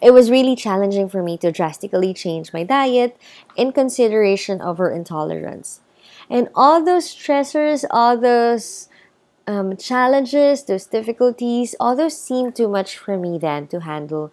It 0.00 0.12
was 0.12 0.30
really 0.30 0.56
challenging 0.56 1.08
for 1.08 1.22
me 1.22 1.36
to 1.38 1.50
drastically 1.50 2.14
change 2.14 2.52
my 2.52 2.62
diet 2.62 3.16
in 3.56 3.72
consideration 3.72 4.60
of 4.60 4.78
her 4.78 4.90
intolerance. 4.90 5.80
And 6.30 6.48
all 6.54 6.84
those 6.84 7.06
stressors, 7.08 7.84
all 7.90 8.16
those 8.16 8.88
um, 9.46 9.76
challenges, 9.76 10.64
those 10.64 10.86
difficulties, 10.86 11.74
all 11.78 11.96
those 11.96 12.16
seemed 12.18 12.56
too 12.56 12.68
much 12.68 12.96
for 12.96 13.18
me 13.18 13.38
then 13.38 13.66
to 13.68 13.80
handle. 13.80 14.32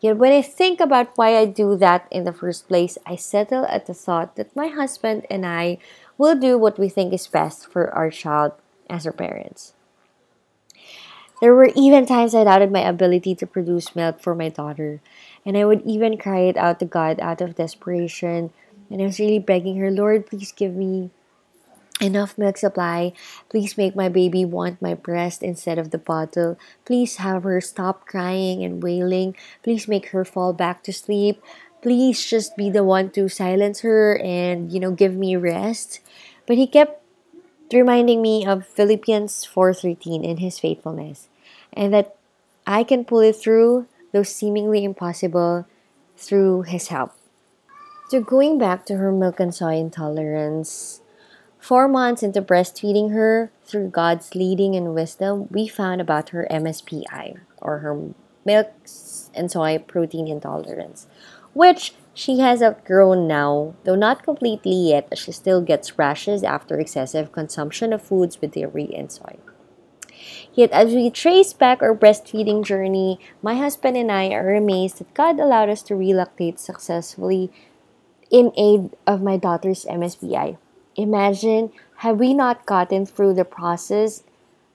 Yet 0.00 0.16
when 0.16 0.32
I 0.32 0.40
think 0.40 0.80
about 0.80 1.16
why 1.16 1.36
I 1.36 1.44
do 1.44 1.76
that 1.76 2.08
in 2.10 2.24
the 2.24 2.32
first 2.32 2.68
place, 2.68 2.96
I 3.04 3.16
settle 3.16 3.66
at 3.66 3.86
the 3.86 3.94
thought 3.94 4.36
that 4.36 4.56
my 4.56 4.68
husband 4.68 5.26
and 5.30 5.44
I 5.44 5.76
will 6.16 6.34
do 6.34 6.56
what 6.56 6.78
we 6.78 6.88
think 6.88 7.12
is 7.12 7.26
best 7.26 7.66
for 7.66 7.92
our 7.92 8.10
child 8.10 8.52
as 8.88 9.06
our 9.06 9.12
parents. 9.12 9.74
There 11.40 11.54
were 11.54 11.72
even 11.76 12.04
times 12.04 12.34
I 12.34 12.44
doubted 12.44 12.72
my 12.72 12.80
ability 12.80 13.34
to 13.36 13.46
produce 13.46 13.96
milk 13.96 14.20
for 14.20 14.34
my 14.34 14.48
daughter, 14.48 15.00
and 15.44 15.56
I 15.56 15.64
would 15.64 15.80
even 15.84 16.18
cry 16.18 16.40
it 16.40 16.56
out 16.56 16.80
to 16.80 16.84
God 16.84 17.20
out 17.20 17.40
of 17.40 17.56
desperation. 17.56 18.52
And 18.90 19.00
I 19.00 19.04
was 19.04 19.20
really 19.20 19.38
begging 19.38 19.76
her, 19.78 19.90
Lord, 19.90 20.26
please 20.26 20.52
give 20.52 20.74
me 20.74 21.10
enough 22.00 22.36
milk 22.38 22.56
supply. 22.56 23.12
Please 23.48 23.76
make 23.76 23.94
my 23.94 24.08
baby 24.08 24.44
want 24.44 24.82
my 24.82 24.94
breast 24.94 25.42
instead 25.42 25.78
of 25.78 25.90
the 25.90 25.98
bottle. 25.98 26.58
Please 26.84 27.16
have 27.16 27.42
her 27.42 27.60
stop 27.60 28.06
crying 28.06 28.64
and 28.64 28.82
wailing. 28.82 29.36
Please 29.62 29.86
make 29.86 30.08
her 30.08 30.24
fall 30.24 30.52
back 30.52 30.82
to 30.84 30.92
sleep. 30.92 31.42
Please 31.82 32.24
just 32.24 32.56
be 32.56 32.68
the 32.68 32.84
one 32.84 33.10
to 33.10 33.28
silence 33.28 33.80
her 33.80 34.18
and, 34.18 34.72
you 34.72 34.80
know, 34.80 34.90
give 34.92 35.14
me 35.14 35.36
rest. 35.36 36.00
But 36.46 36.56
he 36.56 36.66
kept 36.66 37.02
reminding 37.72 38.20
me 38.20 38.44
of 38.44 38.66
Philippians 38.66 39.44
4:13 39.44 40.24
in 40.24 40.38
his 40.38 40.58
faithfulness 40.58 41.28
and 41.72 41.94
that 41.94 42.16
I 42.66 42.82
can 42.82 43.04
pull 43.04 43.20
it 43.20 43.36
through 43.36 43.86
though 44.12 44.24
seemingly 44.24 44.84
impossible 44.84 45.66
through 46.16 46.62
his 46.62 46.88
help. 46.88 47.14
So 48.08 48.20
going 48.20 48.58
back 48.58 48.84
to 48.86 48.96
her 48.96 49.12
milk 49.12 49.38
and 49.38 49.54
soy 49.54 49.76
intolerance, 49.76 50.99
Four 51.60 51.88
months 51.88 52.22
into 52.22 52.40
breastfeeding 52.40 53.12
her, 53.12 53.52
through 53.64 53.90
God's 53.90 54.34
leading 54.34 54.74
and 54.74 54.94
wisdom, 54.94 55.46
we 55.50 55.68
found 55.68 56.00
about 56.00 56.30
her 56.30 56.48
MSPI, 56.50 57.38
or 57.58 57.78
her 57.78 58.14
milk 58.46 58.72
and 59.34 59.50
soy 59.50 59.78
protein 59.78 60.26
intolerance, 60.26 61.06
which 61.52 61.94
she 62.14 62.40
has 62.40 62.62
outgrown 62.62 63.28
now, 63.28 63.74
though 63.84 63.94
not 63.94 64.22
completely 64.22 64.72
yet, 64.72 65.06
as 65.12 65.18
she 65.18 65.32
still 65.32 65.60
gets 65.60 65.98
rashes 65.98 66.42
after 66.42 66.80
excessive 66.80 67.30
consumption 67.30 67.92
of 67.92 68.02
foods 68.02 68.40
with 68.40 68.52
dairy 68.52 68.90
and 68.96 69.12
soy. 69.12 69.36
Yet, 70.54 70.72
as 70.72 70.94
we 70.94 71.10
trace 71.10 71.52
back 71.52 71.82
our 71.82 71.94
breastfeeding 71.94 72.64
journey, 72.64 73.20
my 73.42 73.54
husband 73.54 73.96
and 73.96 74.10
I 74.10 74.30
are 74.30 74.54
amazed 74.54 74.98
that 74.98 75.14
God 75.14 75.38
allowed 75.38 75.68
us 75.68 75.82
to 75.84 75.94
relactate 75.94 76.58
successfully 76.58 77.52
in 78.30 78.50
aid 78.56 78.96
of 79.06 79.22
my 79.22 79.36
daughter's 79.36 79.84
MSPI. 79.84 80.56
Imagine 80.96 81.72
had 81.96 82.18
we 82.18 82.34
not 82.34 82.66
gotten 82.66 83.06
through 83.06 83.34
the 83.34 83.44
process 83.44 84.22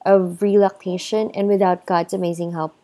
of 0.04 0.40
relactation 0.40 1.30
and 1.32 1.48
without 1.48 1.86
God's 1.86 2.14
amazing 2.14 2.52
help, 2.52 2.74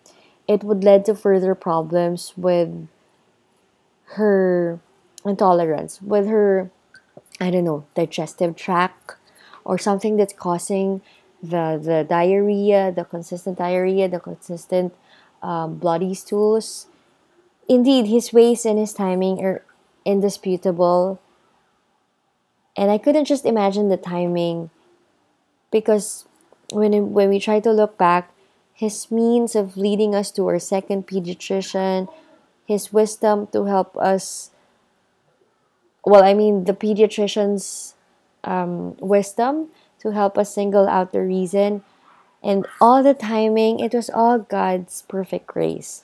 it 0.48 0.64
would 0.64 0.82
lead 0.82 1.04
to 1.06 1.14
further 1.14 1.54
problems 1.54 2.32
with 2.36 2.88
her 4.16 4.80
intolerance, 5.24 6.02
with 6.02 6.26
her, 6.26 6.70
I 7.40 7.50
don't 7.50 7.64
know, 7.64 7.84
digestive 7.94 8.56
tract 8.56 9.14
or 9.64 9.78
something 9.78 10.16
that's 10.16 10.32
causing 10.32 11.00
the, 11.42 11.80
the 11.82 12.04
diarrhea, 12.08 12.92
the 12.92 13.04
consistent 13.04 13.58
diarrhea, 13.58 14.08
the 14.08 14.20
consistent 14.20 14.94
um, 15.42 15.76
bloody 15.76 16.14
stools. 16.14 16.86
Indeed, 17.68 18.06
his 18.06 18.32
ways 18.32 18.66
and 18.66 18.78
his 18.78 18.92
timing 18.92 19.44
are 19.44 19.64
indisputable 20.04 21.20
and 22.76 22.90
I 22.90 22.98
couldn't 22.98 23.26
just 23.26 23.44
imagine 23.44 23.88
the 23.88 23.96
timing 23.96 24.70
because 25.70 26.24
when 26.70 27.12
when 27.12 27.28
we 27.28 27.38
try 27.38 27.60
to 27.60 27.70
look 27.70 27.98
back, 27.98 28.32
his 28.72 29.10
means 29.10 29.54
of 29.54 29.76
leading 29.76 30.14
us 30.14 30.30
to 30.32 30.46
our 30.46 30.58
second 30.58 31.06
pediatrician, 31.06 32.08
his 32.66 32.92
wisdom 32.92 33.46
to 33.52 33.64
help 33.64 33.96
us. 33.96 34.50
Well, 36.04 36.24
I 36.24 36.34
mean 36.34 36.64
the 36.64 36.74
pediatrician's 36.74 37.94
um, 38.44 38.96
wisdom 38.98 39.68
to 40.00 40.10
help 40.10 40.36
us 40.36 40.54
single 40.54 40.88
out 40.88 41.12
the 41.12 41.22
reason. 41.22 41.84
And 42.42 42.66
all 42.80 43.04
the 43.04 43.14
timing, 43.14 43.78
it 43.78 43.94
was 43.94 44.10
all 44.10 44.40
God's 44.40 45.02
perfect 45.06 45.46
grace. 45.46 46.02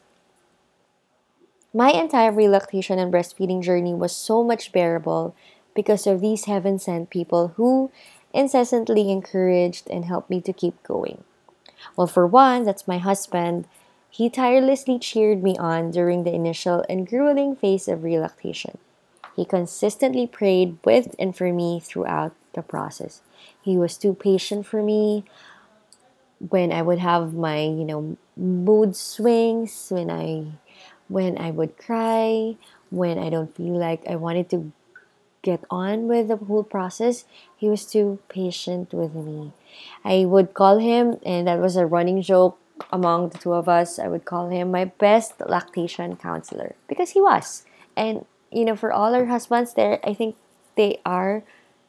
My 1.74 1.90
entire 1.90 2.30
relactation 2.30 2.98
and 2.98 3.12
breastfeeding 3.12 3.62
journey 3.62 3.92
was 3.92 4.14
so 4.14 4.44
much 4.44 4.70
bearable 4.70 5.34
because 5.78 6.08
of 6.08 6.20
these 6.20 6.46
heaven 6.46 6.76
sent 6.76 7.08
people 7.08 7.54
who 7.54 7.88
incessantly 8.34 9.12
encouraged 9.12 9.88
and 9.88 10.06
helped 10.06 10.28
me 10.28 10.40
to 10.40 10.52
keep 10.52 10.74
going. 10.82 11.22
Well, 11.94 12.08
for 12.08 12.26
one, 12.26 12.64
that's 12.64 12.88
my 12.88 12.98
husband. 12.98 13.68
He 14.10 14.28
tirelessly 14.28 14.98
cheered 14.98 15.40
me 15.40 15.56
on 15.56 15.92
during 15.92 16.24
the 16.24 16.34
initial 16.34 16.84
and 16.88 17.06
grueling 17.06 17.54
phase 17.54 17.86
of 17.86 18.02
relactation. 18.02 18.78
He 19.36 19.44
consistently 19.44 20.26
prayed 20.26 20.78
with 20.82 21.14
and 21.16 21.30
for 21.30 21.52
me 21.52 21.78
throughout 21.78 22.34
the 22.54 22.62
process. 22.62 23.22
He 23.62 23.78
was 23.78 23.96
too 23.96 24.14
patient 24.14 24.66
for 24.66 24.82
me 24.82 25.22
when 26.40 26.72
I 26.72 26.82
would 26.82 26.98
have 26.98 27.34
my, 27.34 27.62
you 27.62 27.84
know, 27.84 28.16
mood 28.36 28.96
swings, 28.96 29.90
when 29.90 30.10
I 30.10 30.58
when 31.06 31.38
I 31.38 31.52
would 31.52 31.78
cry, 31.78 32.56
when 32.90 33.16
I 33.16 33.30
don't 33.30 33.54
feel 33.54 33.78
like 33.78 34.02
I 34.10 34.16
wanted 34.16 34.50
to 34.50 34.72
get 35.42 35.64
on 35.70 36.08
with 36.08 36.28
the 36.28 36.36
whole 36.36 36.64
process, 36.64 37.24
he 37.56 37.68
was 37.68 37.86
too 37.86 38.18
patient 38.28 38.92
with 38.92 39.14
me. 39.14 39.52
I 40.04 40.24
would 40.24 40.54
call 40.54 40.78
him, 40.78 41.18
and 41.24 41.46
that 41.46 41.60
was 41.60 41.76
a 41.76 41.86
running 41.86 42.22
joke 42.22 42.58
among 42.92 43.30
the 43.30 43.38
two 43.38 43.52
of 43.52 43.68
us. 43.68 43.98
I 43.98 44.08
would 44.08 44.24
call 44.24 44.48
him 44.48 44.70
my 44.70 44.86
best 44.86 45.40
lactation 45.40 46.16
counselor 46.16 46.74
because 46.88 47.10
he 47.10 47.20
was. 47.20 47.64
And, 47.96 48.24
you 48.50 48.64
know, 48.64 48.76
for 48.76 48.92
all 48.92 49.14
our 49.14 49.26
husbands 49.26 49.74
there, 49.74 50.00
I 50.04 50.14
think 50.14 50.36
they 50.76 51.00
are 51.04 51.42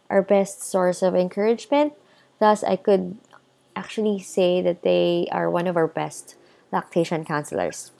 our 0.09 0.21
best 0.21 0.63
source 0.63 1.01
of 1.01 1.15
encouragement. 1.15 1.93
Thus, 2.39 2.63
I 2.63 2.75
could 2.75 3.17
actually 3.75 4.19
say 4.19 4.61
that 4.61 4.81
they 4.83 5.27
are 5.31 5.49
one 5.49 5.67
of 5.67 5.77
our 5.77 5.87
best 5.87 6.35
lactation 6.71 7.23
counselors. 7.25 7.91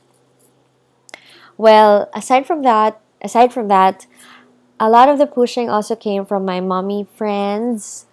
Well, 1.57 2.09
aside 2.13 2.47
from 2.47 2.63
that, 2.63 2.99
aside 3.21 3.53
from 3.53 3.67
that, 3.67 4.07
a 4.79 4.89
lot 4.89 5.09
of 5.09 5.17
the 5.17 5.27
pushing 5.27 5.69
also 5.69 5.95
came 5.95 6.25
from 6.25 6.45
my 6.45 6.59
mommy 6.59 7.07
friends 7.15 8.05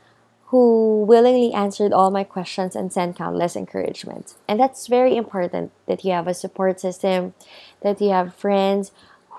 who 0.46 1.04
willingly 1.06 1.52
answered 1.52 1.92
all 1.92 2.10
my 2.10 2.24
questions 2.24 2.76
and 2.76 2.92
sent 2.92 3.16
countless 3.16 3.56
encouragement. 3.56 4.34
And 4.48 4.60
that's 4.60 4.86
very 4.86 5.16
important 5.16 5.72
that 5.86 6.04
you 6.04 6.12
have 6.12 6.26
a 6.26 6.34
support 6.34 6.80
system, 6.80 7.34
that 7.82 8.00
you 8.00 8.10
have 8.10 8.34
friends 8.34 8.92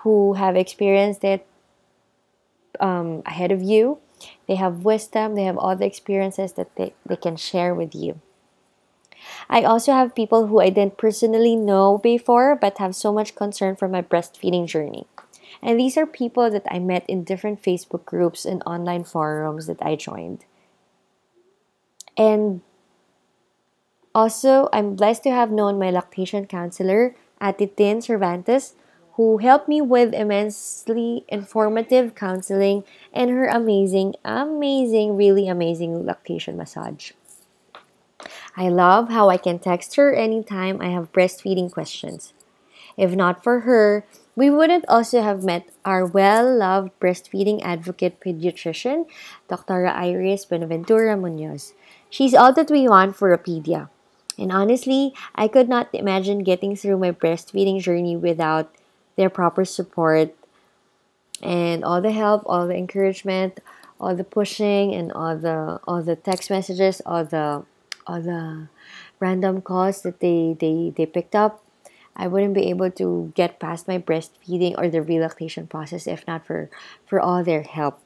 who 0.03 0.33
have 0.33 0.55
experienced 0.55 1.23
it 1.23 1.45
um, 2.79 3.23
ahead 3.25 3.51
of 3.51 3.61
you. 3.61 3.99
They 4.47 4.55
have 4.55 4.83
wisdom, 4.83 5.35
they 5.35 5.43
have 5.43 5.57
all 5.57 5.75
the 5.75 5.85
experiences 5.85 6.53
that 6.53 6.75
they, 6.75 6.93
they 7.05 7.15
can 7.15 7.35
share 7.35 7.73
with 7.73 7.93
you. 7.93 8.19
I 9.49 9.63
also 9.63 9.93
have 9.93 10.15
people 10.15 10.47
who 10.47 10.59
I 10.59 10.69
didn't 10.69 10.97
personally 10.97 11.55
know 11.55 11.97
before 11.97 12.55
but 12.55 12.77
have 12.77 12.95
so 12.95 13.13
much 13.13 13.35
concern 13.35 13.75
for 13.75 13.87
my 13.87 14.01
breastfeeding 14.01 14.67
journey. 14.67 15.05
And 15.61 15.79
these 15.79 15.97
are 15.97 16.05
people 16.05 16.49
that 16.51 16.65
I 16.69 16.79
met 16.79 17.05
in 17.07 17.23
different 17.23 17.61
Facebook 17.61 18.05
groups 18.05 18.45
and 18.45 18.61
online 18.65 19.03
forums 19.03 19.67
that 19.67 19.81
I 19.81 19.95
joined. 19.95 20.45
And 22.17 22.61
also, 24.13 24.69
I'm 24.73 24.95
blessed 24.95 25.23
to 25.23 25.31
have 25.31 25.51
known 25.51 25.77
my 25.77 25.91
lactation 25.91 26.47
counselor, 26.47 27.15
Atitin 27.39 28.01
Cervantes, 28.01 28.73
who 29.13 29.37
helped 29.37 29.67
me 29.67 29.81
with 29.81 30.13
immensely 30.13 31.25
informative 31.27 32.13
counseling 32.15 32.83
and 33.13 33.29
her 33.31 33.47
amazing, 33.47 34.15
amazing, 34.23 35.17
really 35.17 35.47
amazing 35.47 36.05
lactation 36.05 36.57
massage. 36.57 37.11
I 38.55 38.69
love 38.69 39.09
how 39.09 39.29
I 39.29 39.37
can 39.37 39.59
text 39.59 39.95
her 39.95 40.13
anytime 40.13 40.81
I 40.81 40.89
have 40.89 41.11
breastfeeding 41.11 41.71
questions. 41.71 42.33
If 42.95 43.15
not 43.15 43.43
for 43.43 43.61
her, 43.61 44.05
we 44.37 44.53
wouldn't 44.53 44.85
also 44.87 45.21
have 45.25 45.43
met 45.43 45.67
our 45.83 46.05
well 46.05 46.45
loved 46.45 46.93
breastfeeding 47.01 47.59
advocate 47.65 48.21
pediatrician, 48.21 49.09
Dr. 49.49 49.87
Iris 49.87 50.45
Benaventura 50.45 51.17
Munoz. 51.17 51.73
She's 52.09 52.37
all 52.37 52.53
that 52.53 52.69
we 52.69 52.87
want 52.87 53.17
for 53.17 53.33
a 53.33 53.41
pedia. 53.41 53.89
And 54.37 54.51
honestly, 54.51 55.15
I 55.33 55.47
could 55.49 55.67
not 55.67 55.89
imagine 55.91 56.45
getting 56.45 56.75
through 56.75 56.99
my 56.99 57.11
breastfeeding 57.11 57.81
journey 57.81 58.15
without 58.15 58.69
their 59.17 59.31
proper 59.33 59.65
support 59.65 60.37
and 61.41 61.83
all 61.83 61.99
the 61.99 62.13
help, 62.13 62.43
all 62.45 62.67
the 62.67 62.77
encouragement, 62.77 63.57
all 63.99 64.13
the 64.13 64.23
pushing 64.23 64.93
and 64.93 65.11
all 65.11 65.35
the 65.35 65.81
all 65.89 66.03
the 66.05 66.15
text 66.15 66.53
messages, 66.53 67.01
all 67.09 67.25
the 67.25 67.65
all 68.05 68.21
the 68.21 68.69
random 69.19 69.61
calls 69.61 70.01
that 70.01 70.19
they, 70.19 70.55
they, 70.59 70.93
they 70.95 71.05
picked 71.05 71.35
up, 71.35 71.63
I 72.17 72.27
wouldn't 72.27 72.55
be 72.55 72.69
able 72.69 72.89
to 72.91 73.31
get 73.35 73.59
past 73.59 73.87
my 73.87 73.99
breastfeeding 73.99 74.73
or 74.77 74.89
the 74.89 75.03
relactation 75.03 75.67
process 75.67 76.07
if 76.07 76.25
not 76.27 76.45
for, 76.45 76.69
for 77.05 77.21
all 77.21 77.43
their 77.43 77.61
help. 77.61 78.01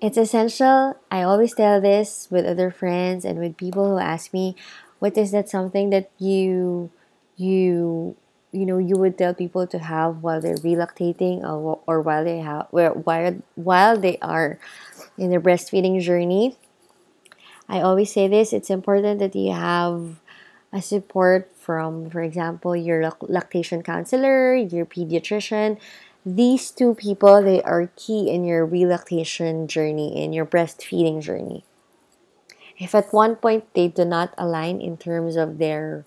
It's 0.00 0.16
essential. 0.16 0.96
I 1.10 1.22
always 1.22 1.54
tell 1.54 1.80
this 1.80 2.28
with 2.30 2.46
other 2.46 2.70
friends 2.70 3.24
and 3.24 3.38
with 3.38 3.56
people 3.56 3.88
who 3.88 3.98
ask 3.98 4.32
me, 4.32 4.54
what 4.98 5.16
is 5.16 5.32
that 5.32 5.48
something 5.48 5.90
that 5.90 6.10
you 6.18 6.90
you 7.36 8.16
you 8.52 8.66
know 8.66 8.76
you 8.76 8.96
would 8.96 9.16
tell 9.16 9.32
people 9.32 9.66
to 9.66 9.78
have 9.78 10.22
while 10.22 10.40
they're 10.40 10.60
relactating 10.60 11.42
or, 11.42 11.80
or 11.86 12.00
while 12.02 12.22
they 12.24 12.38
have 12.38 12.66
while 12.70 13.42
while 13.54 13.96
they 13.96 14.18
are 14.20 14.58
in 15.16 15.30
their 15.30 15.40
breastfeeding 15.40 16.00
journey. 16.00 16.56
I 17.68 17.80
always 17.80 18.12
say 18.12 18.28
this 18.28 18.52
it's 18.52 18.68
important 18.68 19.20
that 19.20 19.34
you 19.34 19.52
have 19.52 20.20
a 20.72 20.80
support 20.80 21.50
from, 21.56 22.10
for 22.10 22.22
example, 22.22 22.76
your 22.76 23.12
lactation 23.22 23.82
counselor, 23.82 24.54
your 24.54 24.86
pediatrician. 24.86 25.78
These 26.24 26.70
two 26.70 26.94
people, 26.94 27.42
they 27.42 27.62
are 27.62 27.90
key 27.96 28.30
in 28.30 28.44
your 28.44 28.64
relactation 28.64 29.66
journey, 29.66 30.22
in 30.22 30.32
your 30.32 30.46
breastfeeding 30.46 31.22
journey. 31.22 31.64
If 32.78 32.94
at 32.94 33.12
one 33.12 33.36
point 33.36 33.72
they 33.74 33.88
do 33.88 34.04
not 34.04 34.34
align 34.38 34.80
in 34.80 34.96
terms 34.96 35.36
of 35.36 35.58
their 35.58 36.04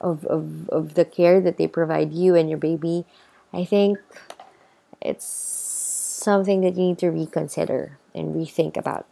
of, 0.00 0.24
of, 0.26 0.68
of 0.68 0.94
the 0.94 1.04
care 1.04 1.40
that 1.40 1.56
they 1.56 1.66
provide 1.66 2.12
you 2.12 2.34
and 2.34 2.50
your 2.50 2.58
baby, 2.58 3.06
I 3.52 3.64
think 3.64 3.98
it's 5.00 5.24
something 5.24 6.60
that 6.60 6.76
you 6.76 6.88
need 6.88 6.98
to 6.98 7.08
reconsider 7.08 7.98
and 8.14 8.34
rethink 8.34 8.76
about. 8.76 9.06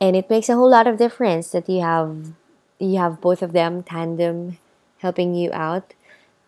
And 0.00 0.16
it 0.16 0.30
makes 0.30 0.48
a 0.48 0.54
whole 0.54 0.70
lot 0.70 0.86
of 0.86 0.96
difference 0.98 1.50
that 1.50 1.68
you 1.68 1.80
have 1.80 2.32
you 2.78 2.98
have 2.98 3.20
both 3.20 3.42
of 3.42 3.52
them 3.52 3.82
tandem 3.82 4.58
helping 4.98 5.34
you 5.34 5.50
out 5.52 5.94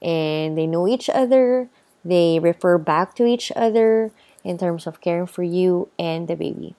and 0.01 0.57
they 0.57 0.67
know 0.67 0.87
each 0.87 1.09
other, 1.11 1.69
they 2.05 2.38
refer 2.38 2.79
back 2.79 3.14
to 3.17 3.27
each 3.27 3.51
other 3.57 4.11
in 4.45 4.59
terms 4.59 4.87
of 4.87 5.01
caring 5.01 5.27
for 5.27 5.43
you 5.43 5.88
and 5.99 6.29
the 6.29 6.37
baby. 6.37 6.75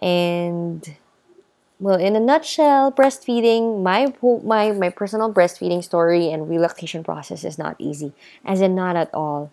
And 0.00 0.96
well, 1.78 1.98
in 1.98 2.14
a 2.14 2.20
nutshell, 2.20 2.92
breastfeeding, 2.92 3.82
my 3.82 4.12
my 4.44 4.70
my 4.72 4.90
personal 4.90 5.32
breastfeeding 5.32 5.82
story 5.82 6.30
and 6.30 6.48
relactation 6.48 7.02
process 7.02 7.44
is 7.44 7.58
not 7.58 7.76
easy, 7.78 8.12
as 8.44 8.60
in 8.60 8.74
not 8.74 8.96
at 8.96 9.12
all. 9.14 9.50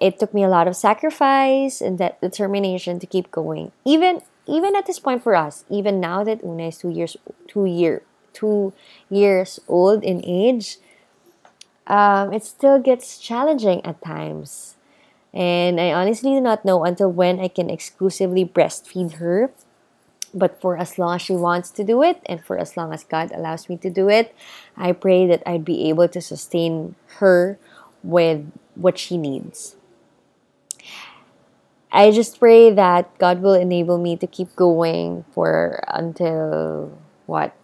It 0.00 0.18
took 0.18 0.32
me 0.32 0.44
a 0.44 0.48
lot 0.48 0.68
of 0.68 0.76
sacrifice 0.76 1.80
and 1.80 1.98
that 1.98 2.20
determination 2.20 2.98
to 3.00 3.06
keep 3.06 3.30
going. 3.30 3.72
Even 3.84 4.22
even 4.46 4.76
at 4.76 4.86
this 4.86 4.98
point 4.98 5.22
for 5.22 5.34
us, 5.34 5.64
even 5.68 5.98
now 5.98 6.22
that 6.22 6.42
Una 6.44 6.68
is 6.68 6.78
two 6.78 6.90
years 6.90 7.16
two 7.56 7.64
year 7.64 8.04
two 8.36 8.76
years 9.08 9.58
old 9.66 10.04
in 10.04 10.20
age, 10.20 10.76
um, 11.88 12.36
it 12.36 12.44
still 12.44 12.78
gets 12.78 13.16
challenging 13.16 13.80
at 13.80 14.04
times. 14.04 14.76
And 15.32 15.80
I 15.80 15.92
honestly 15.92 16.36
do 16.36 16.40
not 16.40 16.64
know 16.64 16.84
until 16.84 17.10
when 17.10 17.40
I 17.40 17.48
can 17.48 17.70
exclusively 17.70 18.44
breastfeed 18.44 19.16
her. 19.16 19.50
But 20.34 20.60
for 20.60 20.76
as 20.76 20.98
long 20.98 21.16
as 21.16 21.22
she 21.22 21.32
wants 21.32 21.70
to 21.80 21.84
do 21.84 22.02
it, 22.02 22.20
and 22.26 22.44
for 22.44 22.58
as 22.58 22.76
long 22.76 22.92
as 22.92 23.04
God 23.04 23.32
allows 23.32 23.70
me 23.70 23.78
to 23.78 23.88
do 23.88 24.10
it, 24.10 24.36
I 24.76 24.92
pray 24.92 25.24
that 25.28 25.40
I'd 25.48 25.64
be 25.64 25.88
able 25.88 26.08
to 26.08 26.20
sustain 26.20 26.94
her 27.24 27.58
with 28.02 28.44
what 28.74 28.98
she 28.98 29.16
needs. 29.16 29.76
I 31.88 32.10
just 32.10 32.38
pray 32.38 32.68
that 32.68 33.16
God 33.16 33.40
will 33.40 33.54
enable 33.56 33.96
me 33.96 34.16
to 34.18 34.26
keep 34.26 34.54
going 34.56 35.24
for 35.32 35.80
until 35.88 36.92
what? 37.26 37.54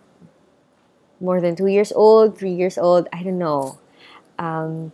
More 1.20 1.40
than 1.40 1.56
two 1.56 1.68
years 1.68 1.92
old, 1.92 2.38
three 2.38 2.52
years 2.52 2.76
old, 2.76 3.08
I 3.12 3.22
don't 3.22 3.38
know. 3.38 3.78
Um, 4.38 4.92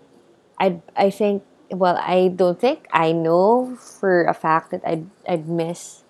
I, 0.58 0.80
I 0.96 1.10
think, 1.10 1.42
well, 1.70 1.96
I 1.96 2.28
don't 2.28 2.60
think, 2.60 2.86
I 2.92 3.12
know 3.12 3.76
for 3.76 4.24
a 4.24 4.34
fact 4.34 4.70
that 4.70 4.82
I'd, 4.86 5.06
I'd 5.26 5.48
miss 5.48 6.02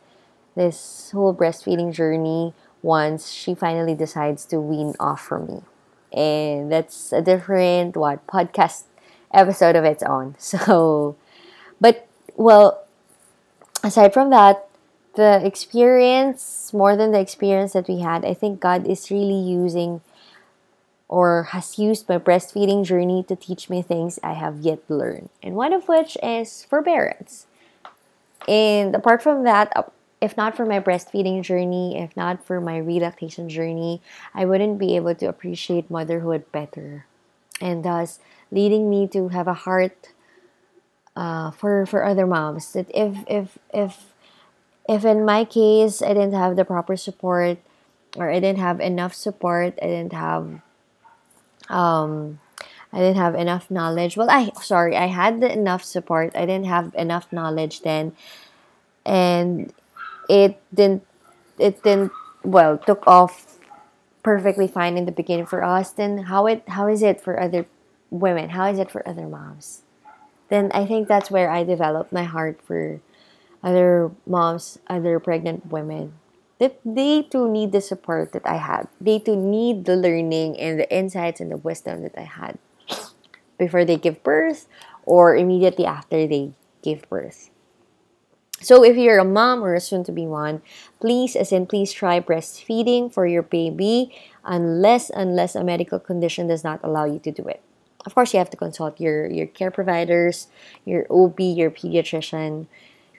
this 0.57 1.11
whole 1.13 1.35
breastfeeding 1.35 1.93
journey 1.93 2.53
once 2.83 3.31
she 3.31 3.55
finally 3.55 3.95
decides 3.95 4.45
to 4.47 4.61
wean 4.61 4.95
off 4.99 5.21
from 5.21 5.47
me. 5.47 5.63
And 6.13 6.71
that's 6.73 7.13
a 7.13 7.21
different, 7.23 7.97
what, 7.97 8.27
podcast 8.27 8.85
episode 9.33 9.77
of 9.77 9.85
its 9.85 10.03
own. 10.03 10.35
So, 10.41 11.17
but, 11.81 12.09
well, 12.35 12.85
aside 13.85 14.13
from 14.13 14.31
that, 14.31 14.68
the 15.19 15.45
experience, 15.45 16.73
more 16.73 16.95
than 16.95 17.11
the 17.11 17.19
experience 17.19 17.73
that 17.73 17.89
we 17.89 17.99
had, 17.99 18.25
I 18.25 18.35
think 18.35 18.61
God 18.61 18.87
is 18.87 19.11
really 19.11 19.35
using 19.35 20.01
or 21.09 21.51
has 21.51 21.77
used 21.77 22.09
my 22.09 22.19
breastfeeding 22.19 22.85
journey 22.85 23.25
to 23.25 23.35
teach 23.35 23.69
me 23.69 23.83
things 23.83 24.21
I 24.23 24.35
have 24.35 24.61
yet 24.61 24.79
learned. 24.89 25.29
And 25.43 25.57
one 25.57 25.73
of 25.73 25.89
which 25.89 26.17
is 26.23 26.63
forbearance. 26.63 27.49
And 28.47 28.95
apart 28.95 29.21
from 29.21 29.43
that, 29.43 29.75
if 30.21 30.37
not 30.37 30.57
for 30.57 30.65
my 30.65 30.79
breastfeeding 30.79 31.43
journey, 31.43 31.99
if 31.99 32.17
not 32.17 32.47
for 32.47 32.61
my 32.61 32.79
relactation 32.79 33.49
journey, 33.49 34.01
I 34.35 34.45
wouldn't 34.45 34.79
be 34.79 34.95
able 34.95 35.17
to 35.17 35.27
appreciate 35.27 35.91
motherhood 35.91 36.47
better. 36.53 37.07
And 37.61 37.85
thus 37.85 38.21
leading 38.53 38.89
me 38.89 39.09
to 39.09 39.35
have 39.35 39.49
a 39.49 39.67
heart 39.67 40.15
uh, 41.17 41.51
for 41.51 41.87
for 41.87 42.05
other 42.05 42.27
moms. 42.27 42.73
That 42.73 42.87
if 42.95 43.19
if 43.27 43.59
if 43.75 44.15
if 44.89 45.05
in 45.05 45.25
my 45.25 45.45
case 45.45 46.01
I 46.03 46.09
didn't 46.09 46.33
have 46.33 46.57
the 46.57 46.65
proper 46.65 46.97
support 46.97 47.59
or 48.17 48.31
I 48.31 48.41
didn't 48.41 48.59
have 48.59 48.81
enough 48.81 49.15
support, 49.15 49.79
I 49.83 49.87
didn't 49.87 50.15
have 50.15 50.61
um 51.69 52.41
I 52.93 52.99
didn't 52.99 53.17
have 53.17 53.35
enough 53.35 53.71
knowledge. 53.71 54.17
Well, 54.17 54.31
I 54.31 54.51
sorry, 54.63 54.97
I 54.97 55.07
had 55.07 55.43
enough 55.45 55.85
support. 55.85 56.35
I 56.35 56.47
didn't 56.47 56.67
have 56.67 56.95
enough 56.95 57.31
knowledge 57.31 57.83
then, 57.83 58.17
and 59.05 59.73
it 60.29 60.59
didn't. 60.73 61.05
It 61.59 61.83
didn't. 61.83 62.13
Well, 62.43 62.79
took 62.79 63.07
off 63.07 63.59
perfectly 64.23 64.69
fine 64.69 64.97
in 64.97 65.05
the 65.05 65.13
beginning 65.13 65.47
for 65.47 65.63
us. 65.63 65.91
Then 65.91 66.33
how 66.33 66.47
it 66.47 66.65
how 66.69 66.89
is 66.89 67.03
it 67.03 67.21
for 67.21 67.39
other 67.39 67.67
women? 68.11 68.51
How 68.51 68.71
is 68.71 68.79
it 68.79 68.91
for 68.91 69.07
other 69.07 69.27
moms? 69.27 69.83
Then 70.49 70.71
I 70.73 70.87
think 70.87 71.09
that's 71.09 71.31
where 71.31 71.51
I 71.51 71.65
developed 71.65 72.11
my 72.11 72.25
heart 72.25 72.61
for 72.63 73.01
other 73.63 74.11
moms, 74.27 74.79
other 74.89 75.19
pregnant 75.19 75.67
women 75.67 76.15
that 76.59 76.79
they 76.85 77.23
too 77.23 77.49
need 77.51 77.73
the 77.73 77.81
support 77.81 78.33
that 78.33 78.47
I 78.47 78.57
had. 78.57 78.89
They 79.01 79.19
too 79.19 79.37
need 79.37 79.85
the 79.85 79.97
learning 79.97 80.59
and 80.59 80.79
the 80.79 80.91
insights 80.93 81.41
and 81.41 81.51
the 81.51 81.57
wisdom 81.57 82.03
that 82.03 82.19
I 82.19 82.27
had 82.27 82.59
before 83.59 83.85
they 83.85 83.97
give 83.97 84.23
birth 84.23 84.67
or 85.05 85.37
immediately 85.37 85.87
after 85.87 86.27
they 86.27 86.53
give 86.83 87.09
birth. 87.09 87.51
So 88.61 88.83
if 88.83 88.97
you're 88.97 89.19
a 89.19 89.25
mom 89.25 89.63
or 89.63 89.75
a 89.75 89.81
soon 89.81 90.03
to 90.05 90.13
be 90.13 90.27
one, 90.27 90.63
please 91.01 91.37
as 91.37 91.53
in 91.53 91.67
please 91.67 91.93
try 91.93 92.19
breastfeeding 92.19 93.13
for 93.13 93.25
your 93.25 93.43
baby 93.43 94.13
unless 94.45 95.11
unless 95.11 95.55
a 95.55 95.63
medical 95.63 96.01
condition 96.01 96.49
does 96.49 96.65
not 96.65 96.81
allow 96.83 97.05
you 97.05 97.21
to 97.21 97.31
do 97.31 97.47
it. 97.47 97.63
Of 98.05 98.15
course, 98.15 98.33
you 98.33 98.39
have 98.39 98.51
to 98.51 98.57
consult 98.57 99.01
your 99.01 99.31
your 99.31 99.47
care 99.47 99.71
providers, 99.71 100.49
your 100.85 101.07
OB, 101.09 101.39
your 101.39 101.71
pediatrician, 101.71 102.67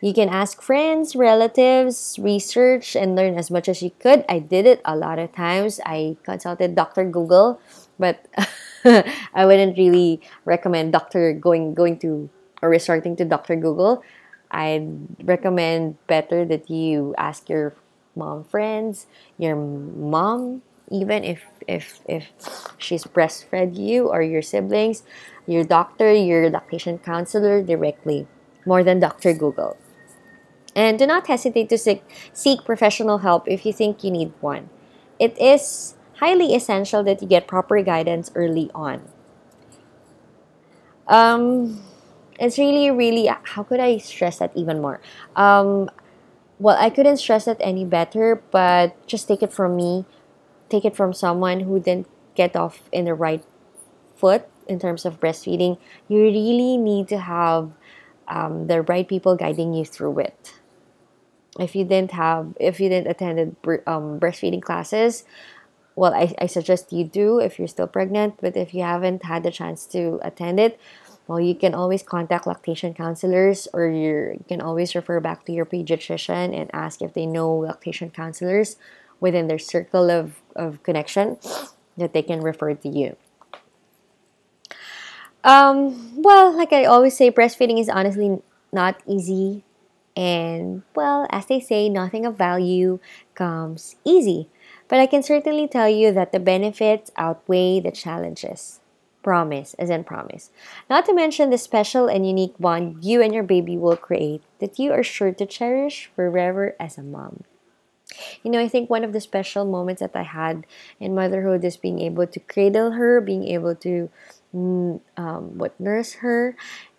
you 0.02 0.14
can 0.14 0.30
ask 0.30 0.62
friends, 0.62 1.16
relatives, 1.16 2.18
research, 2.22 2.96
and 2.96 3.16
learn 3.16 3.38
as 3.38 3.52
much 3.52 3.68
as 3.68 3.84
you 3.84 3.92
could. 4.00 4.24
I 4.30 4.40
did 4.40 4.66
it 4.66 4.82
a 4.86 4.96
lot 4.96 5.20
of 5.20 5.34
times. 5.34 5.80
I 5.86 6.16
consulted 6.24 6.76
Dr. 6.76 7.04
Google, 7.04 7.60
but 8.00 8.26
I 8.86 9.46
wouldn't 9.46 9.78
really 9.78 10.22
recommend 10.46 10.94
Dr. 10.94 11.34
going 11.34 11.74
going 11.74 12.00
to 12.00 12.30
or 12.62 12.70
resorting 12.70 13.16
to 13.18 13.26
Dr. 13.26 13.56
Google. 13.56 14.04
I'd 14.52 14.88
recommend 15.24 16.00
better 16.08 16.46
that 16.46 16.70
you 16.70 17.14
ask 17.18 17.50
your 17.50 17.76
mom 18.16 18.44
friends, 18.44 19.06
your 19.38 19.56
mom, 19.56 20.62
even 20.90 21.24
if 21.24 21.44
if 21.68 22.00
if 22.08 22.32
she's 22.78 23.04
breastfed 23.04 23.78
you 23.78 24.08
or 24.08 24.22
your 24.24 24.42
siblings, 24.42 25.04
your 25.46 25.64
doctor, 25.64 26.12
your 26.12 26.50
lactation 26.50 26.98
counselor 27.00 27.62
directly, 27.62 28.28
more 28.66 28.84
than 28.84 29.00
Dr. 29.00 29.34
Google. 29.34 29.78
And 30.80 30.98
do 30.98 31.06
not 31.06 31.28
hesitate 31.28 31.68
to 31.76 31.78
seek, 31.78 32.02
seek 32.32 32.63
professional 32.63 33.18
help 33.18 33.50
if 33.50 33.65
you 33.65 33.74
think 33.74 34.02
you 34.02 34.12
need 34.12 34.32
one. 34.39 34.70
It 35.20 35.38
is 35.38 35.96
highly 36.24 36.56
essential 36.56 37.04
that 37.04 37.22
you 37.22 37.28
get 37.28 37.48
proper 37.48 37.82
guidance 37.84 38.32
early 38.34 38.72
on. 38.74 39.04
Um, 41.06 41.84
it's 42.39 42.58
really, 42.58 42.89
really, 42.92 43.28
how 43.28 43.63
could 43.63 43.82
I 43.82 43.98
stress 43.98 44.39
that 44.39 44.56
even 44.56 44.80
more? 44.80 45.02
Um, 45.36 45.92
well, 46.60 46.78
I 46.80 46.89
couldn't 46.89 47.18
stress 47.18 47.46
it 47.46 47.58
any 47.60 47.84
better, 47.84 48.42
but 48.50 48.96
just 49.06 49.28
take 49.28 49.44
it 49.44 49.52
from 49.52 49.76
me. 49.76 50.06
Take 50.70 50.86
it 50.86 50.96
from 50.96 51.12
someone 51.12 51.60
who 51.60 51.82
didn't 51.82 52.08
get 52.36 52.56
off 52.56 52.88
in 52.94 53.04
the 53.04 53.13
right 53.13 53.44
foot 54.15 54.48
in 54.65 54.80
terms 54.80 55.04
of 55.04 55.20
breastfeeding. 55.20 55.78
You 56.08 56.22
really 56.22 56.78
need 56.78 57.10
to 57.10 57.20
have 57.20 57.72
um, 58.30 58.68
the 58.68 58.82
right 58.84 59.06
people 59.06 59.36
guiding 59.36 59.74
you 59.74 59.84
through 59.84 60.20
it 60.20 60.54
if 61.62 61.76
you 61.76 61.84
didn't 61.84 62.12
have 62.12 62.56
if 62.60 62.80
you 62.80 62.89
didn't 62.89 63.08
attended 63.08 63.56
um, 63.88 64.19
breastfeeding 64.19 64.62
classes 64.62 65.24
well 65.95 66.13
I, 66.13 66.34
I 66.39 66.45
suggest 66.48 66.91
you 66.93 67.04
do 67.04 67.39
if 67.39 67.60
you're 67.60 67.67
still 67.67 67.88
pregnant 67.88 68.36
but 68.41 68.56
if 68.56 68.74
you 68.74 68.84
haven't 68.84 69.24
had 69.24 69.43
the 69.43 69.52
chance 69.52 69.86
to 69.88 70.19
attend 70.24 70.60
it 70.60 70.80
well 71.28 71.39
you 71.39 71.56
can 71.56 71.74
always 71.74 72.04
contact 72.04 72.48
lactation 72.48 72.93
counselors 72.93 73.67
or 73.74 73.88
you 73.88 74.43
can 74.48 74.62
always 74.62 74.95
refer 74.95 75.19
back 75.19 75.45
to 75.45 75.52
your 75.52 75.65
pediatrician 75.65 76.56
and 76.60 76.69
ask 76.74 77.02
if 77.02 77.13
they 77.13 77.26
know 77.26 77.56
lactation 77.56 78.10
counselors 78.10 78.78
within 79.19 79.48
their 79.48 79.60
circle 79.60 80.10
of, 80.10 80.41
of 80.56 80.82
connection 80.84 81.38
that 81.98 82.13
they 82.13 82.22
can 82.22 82.41
refer 82.41 82.74
to 82.74 82.88
you. 82.88 83.17
Um, 85.43 86.22
well 86.22 86.52
like 86.56 86.74
i 86.74 86.84
always 86.84 87.15
say 87.15 87.32
breastfeeding 87.32 87.80
is 87.80 87.88
honestly 87.88 88.41
not 88.74 89.02
easy 89.08 89.63
and, 90.15 90.84
well, 90.95 91.28
as 91.30 91.45
they 91.45 91.60
say, 91.60 91.89
nothing 91.89 92.26
of 92.26 92.38
value 92.38 93.00
comes 93.36 93.95
easy. 94.04 94.50
But 94.88 95.00
I 95.00 95.06
can 95.06 95.24
certainly 95.24 95.67
tell 95.67 95.88
you 95.88 96.12
that 96.12 96.32
the 96.32 96.39
benefits 96.39 97.12
outweigh 97.15 97.80
the 97.80 97.91
challenges. 97.91 98.80
Promise, 99.22 99.76
as 99.76 99.89
in 99.89 100.04
promise. 100.04 100.50
Not 100.89 101.06
to 101.06 101.13
mention 101.13 101.50
the 101.50 101.58
special 101.58 102.08
and 102.08 102.26
unique 102.26 102.56
bond 102.58 103.04
you 103.04 103.22
and 103.22 103.34
your 103.34 103.43
baby 103.43 103.78
will 103.78 103.98
create 103.98 104.41
that 104.60 104.80
you 104.80 104.91
are 104.91 105.04
sure 105.04 105.32
to 105.34 105.45
cherish 105.45 106.10
forever 106.15 106.76
as 106.80 106.98
a 106.98 107.04
mom. 107.04 107.43
You 108.43 108.52
know, 108.52 108.60
I 108.60 108.67
think 108.67 108.89
one 108.89 109.04
of 109.04 109.13
the 109.13 109.22
special 109.22 109.65
moments 109.65 110.02
that 110.02 110.15
I 110.15 110.24
had 110.24 110.65
in 111.00 111.13
motherhood 111.13 111.63
is 111.63 111.78
being 111.78 112.00
able 112.00 112.28
to 112.28 112.39
cradle 112.39 112.91
her, 112.91 113.22
being 113.22 113.48
able 113.48 113.76
to 113.76 114.10
mm, 114.56 115.00
um, 115.17 115.58
what 115.58 115.80
nurse 115.80 116.13
her, 116.26 116.56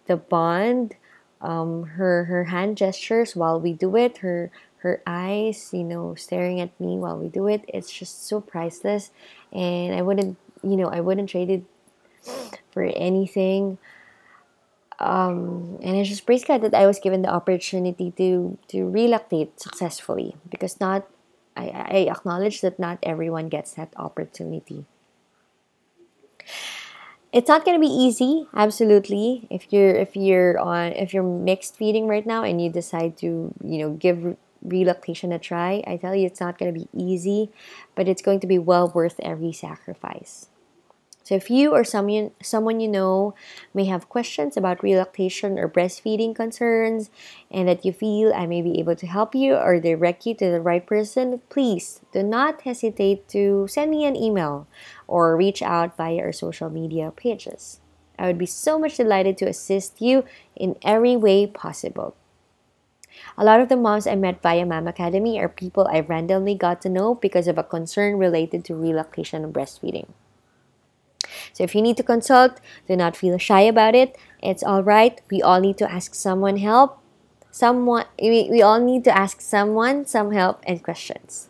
the 0.06 0.16
bond 0.16 0.94
um, 1.40 1.84
her 1.96 2.24
her 2.24 2.44
hand 2.44 2.76
gestures 2.76 3.34
while 3.34 3.60
we 3.60 3.72
do 3.72 3.96
it, 3.96 4.18
her 4.18 4.50
her 4.78 5.02
eyes, 5.06 5.70
you 5.72 5.84
know, 5.84 6.14
staring 6.14 6.60
at 6.60 6.78
me 6.80 6.96
while 6.96 7.16
we 7.18 7.28
do 7.28 7.46
it. 7.46 7.64
It's 7.68 7.92
just 7.92 8.26
so 8.26 8.40
priceless, 8.40 9.10
and 9.52 9.94
I 9.94 10.02
wouldn't, 10.02 10.36
you 10.62 10.76
know, 10.76 10.88
I 10.88 11.00
wouldn't 11.00 11.30
trade 11.30 11.50
it 11.50 11.64
for 12.72 12.84
anything. 12.84 13.78
Um, 14.98 15.78
and 15.82 15.96
I 15.96 16.04
just 16.04 16.26
praise 16.26 16.44
God 16.44 16.60
that 16.60 16.74
I 16.74 16.86
was 16.86 17.00
given 17.00 17.22
the 17.22 17.32
opportunity 17.32 18.12
to 18.20 18.58
to 18.68 18.84
relactate 18.84 19.58
successfully 19.60 20.36
because 20.50 20.78
not 20.78 21.08
I, 21.56 21.68
I 21.68 21.98
acknowledge 22.12 22.60
that 22.60 22.78
not 22.78 22.98
everyone 23.02 23.48
gets 23.48 23.72
that 23.74 23.92
opportunity 23.96 24.84
it's 27.32 27.48
not 27.48 27.64
going 27.64 27.76
to 27.76 27.80
be 27.80 27.92
easy 27.92 28.46
absolutely 28.54 29.46
if 29.50 29.72
you're 29.72 29.94
if 29.94 30.16
you're 30.16 30.58
on 30.58 30.92
if 30.92 31.14
you're 31.14 31.22
mixed 31.22 31.76
feeding 31.76 32.08
right 32.08 32.26
now 32.26 32.42
and 32.42 32.60
you 32.62 32.70
decide 32.70 33.16
to 33.16 33.54
you 33.64 33.78
know 33.78 33.90
give 33.90 34.36
relactation 34.62 35.32
a 35.32 35.38
try 35.38 35.82
i 35.86 35.96
tell 35.96 36.14
you 36.14 36.26
it's 36.26 36.40
not 36.40 36.58
going 36.58 36.72
to 36.72 36.78
be 36.78 36.88
easy 36.92 37.50
but 37.94 38.08
it's 38.08 38.22
going 38.22 38.40
to 38.40 38.46
be 38.46 38.58
well 38.58 38.90
worth 38.94 39.18
every 39.22 39.52
sacrifice 39.52 40.48
so 41.30 41.36
if 41.36 41.48
you 41.48 41.70
or 41.70 41.84
someone 41.84 42.32
someone 42.42 42.80
you 42.80 42.88
know 42.88 43.34
may 43.72 43.84
have 43.84 44.08
questions 44.08 44.56
about 44.56 44.82
relactation 44.82 45.60
or 45.60 45.68
breastfeeding 45.68 46.34
concerns 46.34 47.08
and 47.52 47.68
that 47.68 47.84
you 47.84 47.92
feel 47.92 48.34
I 48.34 48.46
may 48.46 48.62
be 48.62 48.80
able 48.80 48.96
to 48.96 49.06
help 49.06 49.32
you 49.32 49.54
or 49.54 49.78
direct 49.78 50.26
you 50.26 50.34
to 50.34 50.50
the 50.50 50.60
right 50.60 50.84
person, 50.84 51.40
please 51.48 52.00
do 52.10 52.24
not 52.24 52.62
hesitate 52.62 53.28
to 53.28 53.68
send 53.70 53.92
me 53.92 54.04
an 54.04 54.16
email 54.16 54.66
or 55.06 55.36
reach 55.36 55.62
out 55.62 55.96
via 55.96 56.18
our 56.18 56.32
social 56.32 56.68
media 56.68 57.12
pages. 57.14 57.78
I 58.18 58.26
would 58.26 58.36
be 58.36 58.50
so 58.50 58.76
much 58.76 58.96
delighted 58.96 59.38
to 59.38 59.46
assist 59.46 60.02
you 60.02 60.24
in 60.56 60.74
every 60.82 61.14
way 61.14 61.46
possible. 61.46 62.16
A 63.38 63.44
lot 63.44 63.60
of 63.60 63.68
the 63.68 63.76
moms 63.76 64.08
I 64.08 64.16
met 64.16 64.42
via 64.42 64.66
Mamacademy 64.66 65.38
are 65.38 65.48
people 65.48 65.86
I 65.86 66.00
randomly 66.00 66.56
got 66.56 66.82
to 66.82 66.88
know 66.88 67.14
because 67.14 67.46
of 67.46 67.56
a 67.56 67.62
concern 67.62 68.18
related 68.18 68.64
to 68.64 68.74
relactation 68.74 69.44
and 69.44 69.54
breastfeeding. 69.54 70.08
So 71.52 71.64
if 71.64 71.74
you 71.74 71.82
need 71.82 71.96
to 71.98 72.02
consult, 72.02 72.60
do 72.88 72.96
not 72.96 73.16
feel 73.16 73.38
shy 73.38 73.62
about 73.62 73.94
it. 73.94 74.16
It's 74.42 74.62
all 74.62 74.82
right. 74.82 75.20
We 75.30 75.42
all 75.42 75.60
need 75.60 75.78
to 75.78 75.90
ask 75.90 76.14
someone 76.14 76.58
help. 76.58 76.98
Someone 77.50 78.06
we, 78.20 78.48
we 78.50 78.62
all 78.62 78.80
need 78.80 79.04
to 79.04 79.16
ask 79.16 79.40
someone 79.40 80.06
some 80.06 80.32
help 80.32 80.62
and 80.66 80.82
questions. 80.82 81.48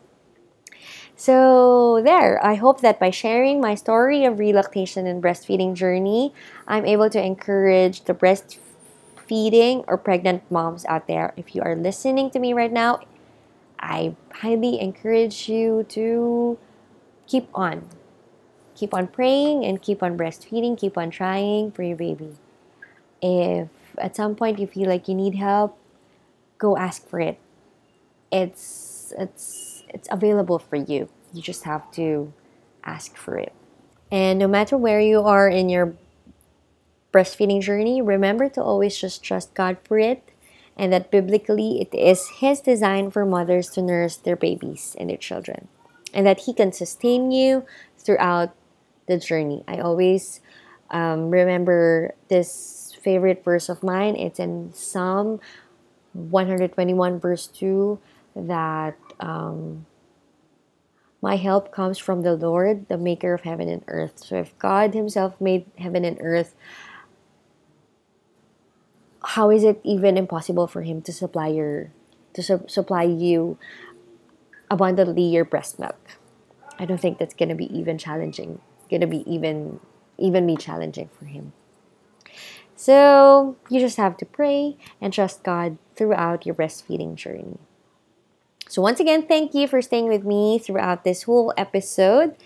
So 1.15 2.01
there, 2.03 2.43
I 2.43 2.55
hope 2.55 2.81
that 2.81 2.99
by 2.99 3.11
sharing 3.11 3.61
my 3.61 3.75
story 3.75 4.25
of 4.25 4.39
relactation 4.39 5.07
and 5.07 5.23
breastfeeding 5.23 5.75
journey, 5.75 6.33
I'm 6.67 6.87
able 6.87 7.11
to 7.11 7.23
encourage 7.23 8.05
the 8.05 8.15
breastfeeding 8.15 8.71
breastfeeding 9.31 9.85
or 9.87 9.97
pregnant 9.97 10.43
moms 10.51 10.85
out 10.87 11.07
there, 11.07 11.33
if 11.37 11.55
you 11.55 11.63
are 11.63 11.77
listening 11.77 12.31
to 12.31 12.39
me 12.39 12.53
right 12.53 12.73
now, 12.73 13.01
I 13.79 14.15
highly 14.35 14.81
encourage 14.81 15.49
you 15.49 15.87
to 15.91 16.59
keep 17.27 17.49
on. 17.55 17.89
Keep 18.81 18.95
on 18.95 19.09
praying 19.09 19.63
and 19.63 19.83
keep 19.83 20.03
on 20.03 20.17
breastfeeding, 20.17 20.73
keep 20.81 20.97
on 20.97 21.11
trying 21.11 21.71
for 21.71 21.83
your 21.83 21.99
baby. 21.99 22.33
If 23.21 23.69
at 23.99 24.17
some 24.17 24.35
point 24.35 24.59
you 24.59 24.67
feel 24.67 24.89
like 24.89 25.07
you 25.07 25.15
need 25.15 25.35
help, 25.35 25.77
go 26.57 26.79
ask 26.79 27.07
for 27.07 27.21
it. 27.21 27.39
It's 28.33 29.13
it's 29.19 29.85
it's 29.93 30.09
available 30.11 30.59
for 30.59 30.77
you. 30.77 31.11
You 31.35 31.43
just 31.43 31.65
have 31.65 31.93
to 31.93 32.33
ask 32.83 33.19
for 33.19 33.37
it. 33.37 33.53
And 34.11 34.39
no 34.39 34.49
matter 34.49 34.79
where 34.79 34.99
you 34.99 35.21
are 35.21 35.47
in 35.47 35.69
your 35.69 35.93
breastfeeding 37.13 37.61
journey, 37.61 38.01
remember 38.01 38.49
to 38.49 38.63
always 38.63 38.97
just 38.97 39.23
trust 39.23 39.53
God 39.53 39.77
for 39.85 39.99
it 39.99 40.33
and 40.75 40.91
that 40.91 41.11
biblically 41.11 41.83
it 41.83 41.95
is 41.95 42.41
His 42.41 42.63
design 42.63 43.11
for 43.11 43.27
mothers 43.27 43.69
to 43.77 43.83
nurse 43.83 44.17
their 44.17 44.37
babies 44.37 44.97
and 44.99 45.11
their 45.11 45.19
children, 45.19 45.69
and 46.15 46.27
that 46.27 46.49
He 46.49 46.55
can 46.55 46.73
sustain 46.73 47.31
you 47.31 47.67
throughout 47.99 48.57
the 49.11 49.19
journey. 49.19 49.65
I 49.69 49.79
always 49.79 50.41
um, 50.91 51.31
remember 51.31 52.15
this 52.29 52.97
favorite 53.03 53.45
verse 53.45 53.69
of 53.69 53.83
mine. 53.83 54.17
It's 54.17 54.39
in 54.39 54.73
Psalm 54.73 55.41
121, 56.15 57.21
verse 57.21 57.47
2, 57.49 57.99
that 58.37 58.97
um, 59.19 59.87
my 61.21 61.37
help 61.37 61.73
comes 61.73 61.99
from 61.99 62.23
the 62.23 62.35
Lord, 62.35 62.89
the 62.89 62.97
maker 62.97 63.35
of 63.35 63.43
heaven 63.43 63.69
and 63.69 63.85
earth. 63.89 64.25
So 64.25 64.37
if 64.37 64.57
God 64.59 64.95
Himself 64.95 65.41
made 65.41 65.67
heaven 65.77 66.05
and 66.05 66.17
earth, 66.21 66.55
how 69.23 69.51
is 69.51 69.65
it 69.65 69.81
even 69.85 70.17
impossible 70.17 70.67
for 70.67 70.83
him 70.83 71.03
to 71.03 71.13
supply 71.13 71.49
your 71.49 71.91
to 72.33 72.43
su- 72.43 72.65
supply 72.69 73.03
you 73.03 73.59
abundantly 74.71 75.23
your 75.23 75.45
breast 75.45 75.79
milk 75.79 76.17
i 76.79 76.85
don't 76.85 77.01
think 77.01 77.19
that's 77.19 77.35
going 77.35 77.49
to 77.49 77.55
be 77.55 77.69
even 77.77 77.99
challenging 77.99 78.61
going 78.91 79.01
to 79.01 79.07
be 79.07 79.25
even 79.31 79.81
even 80.19 80.47
be 80.47 80.57
challenging 80.57 81.09
for 81.19 81.25
him 81.25 81.53
so 82.77 83.57
you 83.69 83.81
just 83.81 83.97
have 83.97 84.17
to 84.17 84.27
pray 84.27 84.77
and 85.01 85.13
trust 85.13 85.43
god 85.43 85.79
throughout 85.95 86.45
your 86.45 86.55
breastfeeding 86.55 87.15
journey 87.15 87.59
so 88.69 88.83
once 88.83 89.01
again 89.01 89.27
thank 89.27 89.55
you 89.55 89.67
for 89.67 89.81
staying 89.81 90.09
with 90.09 90.25
me 90.25 90.59
throughout 90.59 91.05
this 91.05 91.23
whole 91.25 91.55
episode 91.57 92.37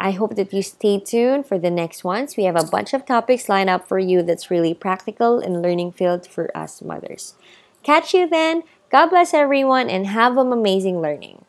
I 0.00 0.12
hope 0.12 0.34
that 0.36 0.54
you 0.54 0.62
stay 0.62 0.98
tuned 0.98 1.44
for 1.46 1.58
the 1.58 1.70
next 1.70 2.04
ones. 2.04 2.34
We 2.34 2.44
have 2.44 2.56
a 2.56 2.64
bunch 2.64 2.94
of 2.94 3.04
topics 3.04 3.50
lined 3.50 3.68
up 3.68 3.86
for 3.86 3.98
you 3.98 4.22
that's 4.22 4.50
really 4.50 4.72
practical 4.72 5.38
and 5.38 5.60
learning 5.60 5.92
field 5.92 6.26
for 6.26 6.50
us 6.56 6.80
mothers. 6.80 7.34
Catch 7.82 8.14
you 8.14 8.26
then. 8.26 8.62
God 8.90 9.08
bless 9.08 9.34
everyone 9.34 9.90
and 9.90 10.06
have 10.06 10.38
an 10.38 10.52
amazing 10.52 11.02
learning. 11.02 11.44